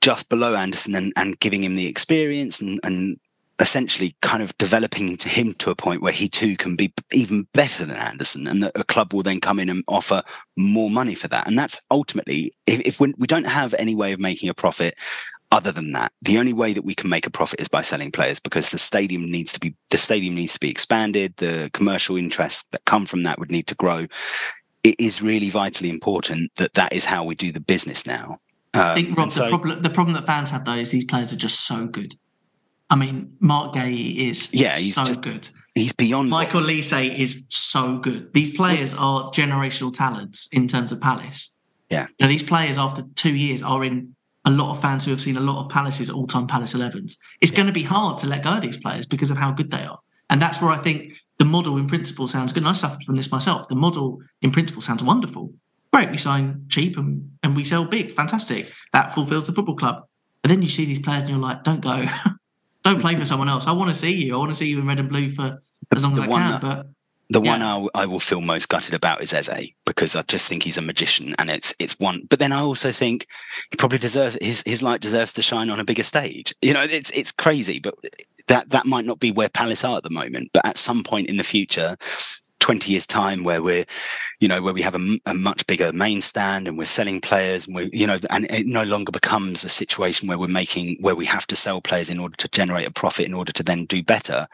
just 0.00 0.28
below 0.28 0.54
Andersen 0.54 0.94
and, 0.94 1.12
and 1.16 1.38
giving 1.40 1.62
him 1.62 1.76
the 1.76 1.86
experience 1.86 2.60
and, 2.60 2.80
and 2.82 3.16
essentially 3.60 4.16
kind 4.20 4.42
of 4.42 4.56
developing 4.58 5.16
him 5.18 5.54
to 5.54 5.70
a 5.70 5.76
point 5.76 6.02
where 6.02 6.12
he 6.12 6.28
too 6.28 6.56
can 6.56 6.76
be 6.76 6.92
even 7.12 7.46
better 7.52 7.84
than 7.84 7.96
Andersen, 7.96 8.46
and 8.46 8.62
that 8.62 8.72
a 8.74 8.84
club 8.84 9.12
will 9.12 9.22
then 9.22 9.40
come 9.40 9.60
in 9.60 9.70
and 9.70 9.84
offer 9.86 10.22
more 10.56 10.90
money 10.90 11.14
for 11.14 11.28
that. 11.28 11.46
And 11.46 11.56
that's 11.56 11.80
ultimately, 11.90 12.52
if, 12.66 12.80
if 12.80 13.00
we, 13.00 13.14
we 13.16 13.26
don't 13.26 13.46
have 13.46 13.74
any 13.74 13.94
way 13.94 14.12
of 14.12 14.20
making 14.20 14.48
a 14.48 14.54
profit 14.54 14.96
other 15.52 15.70
than 15.70 15.92
that, 15.92 16.12
the 16.20 16.38
only 16.38 16.52
way 16.52 16.72
that 16.72 16.84
we 16.84 16.96
can 16.96 17.08
make 17.08 17.26
a 17.26 17.30
profit 17.30 17.60
is 17.60 17.68
by 17.68 17.80
selling 17.80 18.10
players 18.10 18.40
because 18.40 18.70
the 18.70 18.78
stadium 18.78 19.30
needs 19.30 19.52
to 19.52 19.60
be 19.60 19.74
the 19.90 19.98
stadium 19.98 20.34
needs 20.34 20.54
to 20.54 20.60
be 20.60 20.70
expanded. 20.70 21.34
The 21.36 21.70
commercial 21.72 22.16
interests 22.16 22.64
that 22.72 22.84
come 22.86 23.06
from 23.06 23.22
that 23.22 23.38
would 23.38 23.52
need 23.52 23.68
to 23.68 23.76
grow. 23.76 24.06
It 24.82 24.96
is 24.98 25.22
really 25.22 25.48
vitally 25.48 25.90
important 25.90 26.50
that 26.56 26.74
that 26.74 26.92
is 26.92 27.04
how 27.04 27.24
we 27.24 27.36
do 27.36 27.52
the 27.52 27.60
business 27.60 28.04
now. 28.04 28.38
Um, 28.74 28.82
I 28.82 28.94
think 28.94 29.16
Rob, 29.16 29.30
so, 29.30 29.44
the 29.44 29.48
problem 29.50 29.82
the 29.82 29.90
problem 29.90 30.14
that 30.14 30.26
fans 30.26 30.50
have 30.50 30.64
though 30.64 30.74
is 30.74 30.90
these 30.90 31.04
players 31.04 31.32
are 31.32 31.36
just 31.36 31.66
so 31.66 31.86
good. 31.86 32.16
I 32.94 32.96
mean, 32.96 33.36
Mark 33.40 33.74
Guéhi 33.74 34.28
is 34.30 34.54
yeah, 34.54 34.76
he's 34.76 34.94
so 34.94 35.04
just, 35.04 35.20
good. 35.20 35.50
He's 35.74 35.92
beyond. 35.92 36.30
Michael 36.30 36.60
Olise 36.60 37.18
is 37.18 37.44
so 37.48 37.98
good. 37.98 38.32
These 38.32 38.56
players 38.56 38.94
are 38.94 39.32
generational 39.32 39.92
talents 39.92 40.48
in 40.52 40.68
terms 40.68 40.92
of 40.92 41.00
Palace. 41.00 41.52
Yeah, 41.90 42.06
you 42.06 42.14
know, 42.24 42.28
these 42.28 42.44
players 42.44 42.78
after 42.78 43.02
two 43.16 43.34
years 43.34 43.64
are 43.64 43.82
in 43.82 44.14
a 44.44 44.50
lot 44.52 44.70
of 44.70 44.80
fans 44.80 45.04
who 45.04 45.10
have 45.10 45.20
seen 45.20 45.36
a 45.36 45.40
lot 45.40 45.64
of 45.64 45.72
Palace's 45.72 46.08
all-time 46.08 46.46
Palace 46.46 46.72
11s. 46.72 47.16
It's 47.40 47.50
yeah. 47.50 47.56
going 47.56 47.66
to 47.66 47.72
be 47.72 47.82
hard 47.82 48.18
to 48.18 48.28
let 48.28 48.44
go 48.44 48.50
of 48.50 48.62
these 48.62 48.76
players 48.76 49.06
because 49.06 49.32
of 49.32 49.38
how 49.38 49.50
good 49.50 49.72
they 49.72 49.82
are, 49.82 49.98
and 50.30 50.40
that's 50.40 50.62
where 50.62 50.70
I 50.70 50.78
think 50.78 51.14
the 51.40 51.44
model 51.44 51.76
in 51.78 51.88
principle 51.88 52.28
sounds 52.28 52.52
good. 52.52 52.62
And 52.62 52.68
I 52.68 52.74
suffered 52.74 53.02
from 53.02 53.16
this 53.16 53.32
myself. 53.32 53.66
The 53.66 53.74
model 53.74 54.20
in 54.40 54.52
principle 54.52 54.82
sounds 54.82 55.02
wonderful. 55.02 55.52
Great, 55.92 56.12
we 56.12 56.16
sign 56.16 56.66
cheap 56.68 56.96
and, 56.96 57.28
and 57.42 57.56
we 57.56 57.64
sell 57.64 57.86
big. 57.86 58.14
Fantastic. 58.14 58.72
That 58.92 59.12
fulfills 59.12 59.46
the 59.46 59.52
football 59.52 59.74
club. 59.74 60.04
But 60.42 60.50
then 60.50 60.62
you 60.62 60.68
see 60.68 60.84
these 60.84 61.00
players 61.00 61.22
and 61.22 61.30
you're 61.30 61.38
like, 61.40 61.64
don't 61.64 61.80
go. 61.80 62.06
don't 62.84 63.00
play 63.00 63.16
for 63.16 63.24
someone 63.24 63.48
else. 63.48 63.66
I 63.66 63.72
want 63.72 63.90
to 63.90 63.96
see 63.96 64.12
you. 64.12 64.34
I 64.34 64.38
want 64.38 64.50
to 64.50 64.54
see 64.54 64.68
you 64.68 64.78
in 64.78 64.86
red 64.86 64.98
and 64.98 65.08
blue 65.08 65.32
for 65.32 65.62
as 65.94 66.02
long 66.02 66.14
as 66.14 66.20
I 66.20 66.26
can. 66.26 66.50
That, 66.50 66.60
but 66.60 66.86
the 67.30 67.40
yeah. 67.40 67.52
one 67.52 67.62
I, 67.62 68.02
I 68.02 68.06
will 68.06 68.20
feel 68.20 68.40
most 68.40 68.68
gutted 68.68 68.94
about 68.94 69.22
is 69.22 69.32
Eze 69.32 69.70
because 69.86 70.14
I 70.14 70.22
just 70.22 70.46
think 70.46 70.62
he's 70.62 70.76
a 70.76 70.82
magician, 70.82 71.34
and 71.38 71.50
it's 71.50 71.74
it's 71.78 71.98
one. 71.98 72.26
But 72.28 72.38
then 72.38 72.52
I 72.52 72.60
also 72.60 72.92
think 72.92 73.26
he 73.70 73.76
probably 73.76 73.98
deserves 73.98 74.36
his 74.40 74.62
his 74.66 74.82
light 74.82 75.00
deserves 75.00 75.32
to 75.32 75.42
shine 75.42 75.70
on 75.70 75.80
a 75.80 75.84
bigger 75.84 76.02
stage. 76.02 76.54
You 76.60 76.74
know, 76.74 76.82
it's 76.82 77.10
it's 77.12 77.32
crazy, 77.32 77.78
but 77.78 77.94
that 78.48 78.70
that 78.70 78.86
might 78.86 79.06
not 79.06 79.20
be 79.20 79.32
where 79.32 79.48
Palace 79.48 79.84
are 79.84 79.96
at 79.96 80.02
the 80.02 80.10
moment. 80.10 80.50
But 80.52 80.66
at 80.66 80.76
some 80.76 81.02
point 81.02 81.28
in 81.28 81.38
the 81.38 81.44
future, 81.44 81.96
20 82.64 82.90
years 82.90 83.06
time 83.06 83.44
where 83.44 83.62
we're 83.62 83.84
you 84.40 84.48
know 84.48 84.62
where 84.62 84.72
we 84.72 84.80
have 84.80 84.94
a, 84.94 85.18
a, 85.26 85.34
much 85.34 85.66
bigger 85.66 85.92
main 85.92 86.22
stand 86.22 86.66
and 86.66 86.78
we're 86.78 86.86
selling 86.86 87.20
players 87.20 87.66
and 87.66 87.76
we 87.76 87.90
you 87.92 88.06
know 88.06 88.18
and 88.30 88.50
it 88.50 88.66
no 88.66 88.84
longer 88.84 89.12
becomes 89.12 89.64
a 89.64 89.68
situation 89.68 90.26
where 90.26 90.38
we're 90.38 90.48
making 90.48 90.96
where 91.02 91.14
we 91.14 91.26
have 91.26 91.46
to 91.46 91.54
sell 91.54 91.82
players 91.82 92.08
in 92.08 92.18
order 92.18 92.34
to 92.36 92.48
generate 92.48 92.86
a 92.86 92.90
profit 92.90 93.26
in 93.26 93.34
order 93.34 93.52
to 93.52 93.62
then 93.62 93.84
do 93.84 94.02
better 94.02 94.46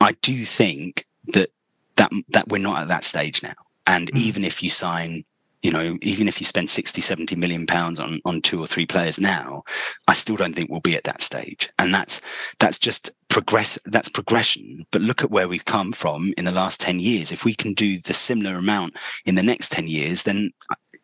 i 0.00 0.10
do 0.22 0.44
think 0.44 1.06
that 1.28 1.48
that 1.94 2.10
that 2.30 2.48
we're 2.48 2.60
not 2.60 2.82
at 2.82 2.88
that 2.88 3.04
stage 3.04 3.44
now 3.44 3.54
and 3.86 4.10
mm. 4.10 4.18
even 4.18 4.42
if 4.42 4.60
you 4.60 4.68
sign 4.68 5.22
you 5.66 5.72
know, 5.72 5.98
even 6.00 6.28
if 6.28 6.38
you 6.40 6.46
spend 6.46 6.70
60, 6.70 7.00
70 7.00 7.34
million 7.34 7.66
pounds 7.66 7.98
on, 7.98 8.20
on 8.24 8.40
two 8.40 8.60
or 8.60 8.68
three 8.68 8.86
players 8.86 9.18
now, 9.18 9.64
I 10.06 10.12
still 10.12 10.36
don't 10.36 10.54
think 10.54 10.70
we'll 10.70 10.78
be 10.78 10.94
at 10.94 11.02
that 11.02 11.22
stage. 11.22 11.68
And 11.76 11.92
that's, 11.92 12.20
that's 12.60 12.78
just 12.78 13.10
progress. 13.28 13.76
That's 13.84 14.08
progression. 14.08 14.86
But 14.92 15.02
look 15.02 15.24
at 15.24 15.32
where 15.32 15.48
we've 15.48 15.64
come 15.64 15.90
from 15.90 16.32
in 16.38 16.44
the 16.44 16.52
last 16.52 16.80
10 16.80 17.00
years. 17.00 17.32
If 17.32 17.44
we 17.44 17.52
can 17.52 17.72
do 17.72 17.98
the 17.98 18.14
similar 18.14 18.54
amount 18.54 18.96
in 19.24 19.34
the 19.34 19.42
next 19.42 19.72
10 19.72 19.88
years, 19.88 20.22
then 20.22 20.52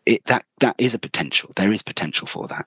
it, 0.06 0.24
that, 0.26 0.44
that 0.60 0.76
is 0.78 0.94
a 0.94 0.98
potential. 1.00 1.50
There 1.56 1.72
is 1.72 1.82
potential 1.82 2.28
for 2.28 2.46
that. 2.46 2.66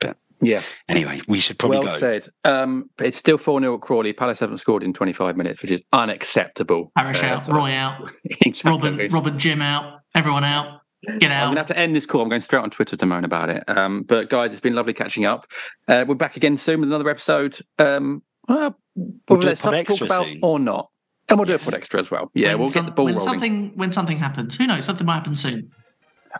But 0.00 0.16
yeah. 0.40 0.62
Anyway, 0.88 1.20
we 1.28 1.40
should 1.40 1.58
probably 1.58 1.80
well 1.80 1.88
go. 1.88 1.98
said. 1.98 2.28
Um, 2.44 2.88
it's 2.98 3.18
still 3.18 3.36
4 3.36 3.60
0 3.60 3.74
at 3.74 3.82
Crawley. 3.82 4.14
Palace 4.14 4.40
haven't 4.40 4.56
scored 4.56 4.82
in 4.82 4.94
25 4.94 5.36
minutes, 5.36 5.60
which 5.60 5.70
is 5.70 5.82
unacceptable. 5.92 6.92
Parish 6.96 7.22
uh, 7.22 7.26
out, 7.26 7.44
so. 7.44 7.52
Roy 7.52 7.74
out, 7.74 8.10
exactly. 8.24 8.70
Robin, 8.70 9.12
Robin 9.12 9.38
Jim 9.38 9.60
out, 9.60 10.00
everyone 10.14 10.42
out. 10.42 10.80
Get 11.18 11.30
out. 11.30 11.42
I'm 11.42 11.46
going 11.46 11.54
to 11.54 11.60
have 11.60 11.66
to 11.68 11.78
end 11.78 11.94
this 11.94 12.06
call. 12.06 12.22
I'm 12.22 12.28
going 12.28 12.40
straight 12.40 12.62
on 12.62 12.70
Twitter 12.70 12.96
to 12.96 13.06
moan 13.06 13.24
about 13.24 13.48
it. 13.48 13.64
Um, 13.68 14.02
but 14.02 14.28
guys, 14.28 14.52
it's 14.52 14.60
been 14.60 14.74
lovely 14.74 14.92
catching 14.92 15.24
up. 15.24 15.46
Uh, 15.86 16.04
we're 16.06 16.14
back 16.14 16.36
again 16.36 16.56
soon 16.56 16.80
with 16.80 16.88
another 16.88 17.08
episode. 17.08 17.58
Um, 17.78 18.22
well, 18.48 18.78
we'll 18.94 19.40
let's 19.40 19.60
talk 19.60 19.74
about 20.00 20.26
soon. 20.26 20.40
or 20.42 20.58
not. 20.58 20.90
And 21.28 21.38
we'll 21.38 21.48
yes. 21.48 21.64
do 21.64 21.68
a 21.68 21.72
pod 21.72 21.78
extra 21.78 22.00
as 22.00 22.10
well. 22.10 22.30
Yeah, 22.34 22.50
when 22.50 22.60
we'll 22.60 22.68
some, 22.68 22.82
get 22.82 22.90
the 22.90 22.94
ball 22.94 23.04
when 23.06 23.14
rolling. 23.14 23.28
Something, 23.28 23.72
when 23.74 23.92
something 23.92 24.18
happens, 24.18 24.56
who 24.56 24.66
knows? 24.66 24.84
Something 24.84 25.06
might 25.06 25.16
happen 25.16 25.34
soon. 25.34 25.70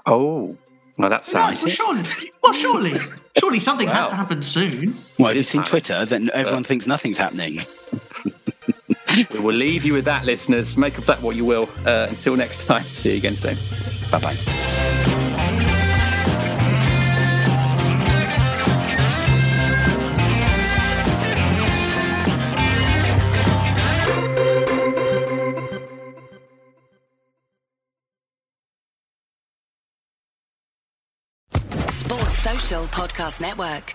Oh, 0.04 0.56
well, 0.98 1.10
that 1.10 1.24
sounds. 1.24 1.62
No, 1.62 1.66
well, 1.66 1.74
surely, 1.74 2.30
well, 2.42 2.52
surely, 2.52 3.00
surely 3.38 3.60
something 3.60 3.88
has 3.88 4.08
to 4.08 4.16
happen 4.16 4.42
soon. 4.42 4.96
Well, 5.18 5.28
have 5.28 5.36
you've 5.36 5.46
seen 5.46 5.62
Twitter? 5.64 6.04
Then 6.04 6.30
everyone 6.32 6.62
uh, 6.62 6.66
thinks 6.66 6.86
nothing's 6.86 7.18
happening. 7.18 7.60
we 9.32 9.40
will 9.40 9.54
leave 9.54 9.84
you 9.84 9.92
with 9.92 10.04
that, 10.06 10.24
listeners. 10.24 10.76
Make 10.76 10.98
of 10.98 11.06
that 11.06 11.20
what 11.20 11.36
you 11.36 11.44
will. 11.44 11.68
Uh, 11.84 12.06
until 12.08 12.36
next 12.36 12.64
time, 12.66 12.84
see 12.84 13.12
you 13.12 13.16
again 13.18 13.34
soon. 13.34 13.56
Bye 14.10 14.18
bye. 14.20 15.46
Sports 31.88 32.38
Social 32.38 32.84
Podcast 32.86 33.40
Network. 33.40 33.94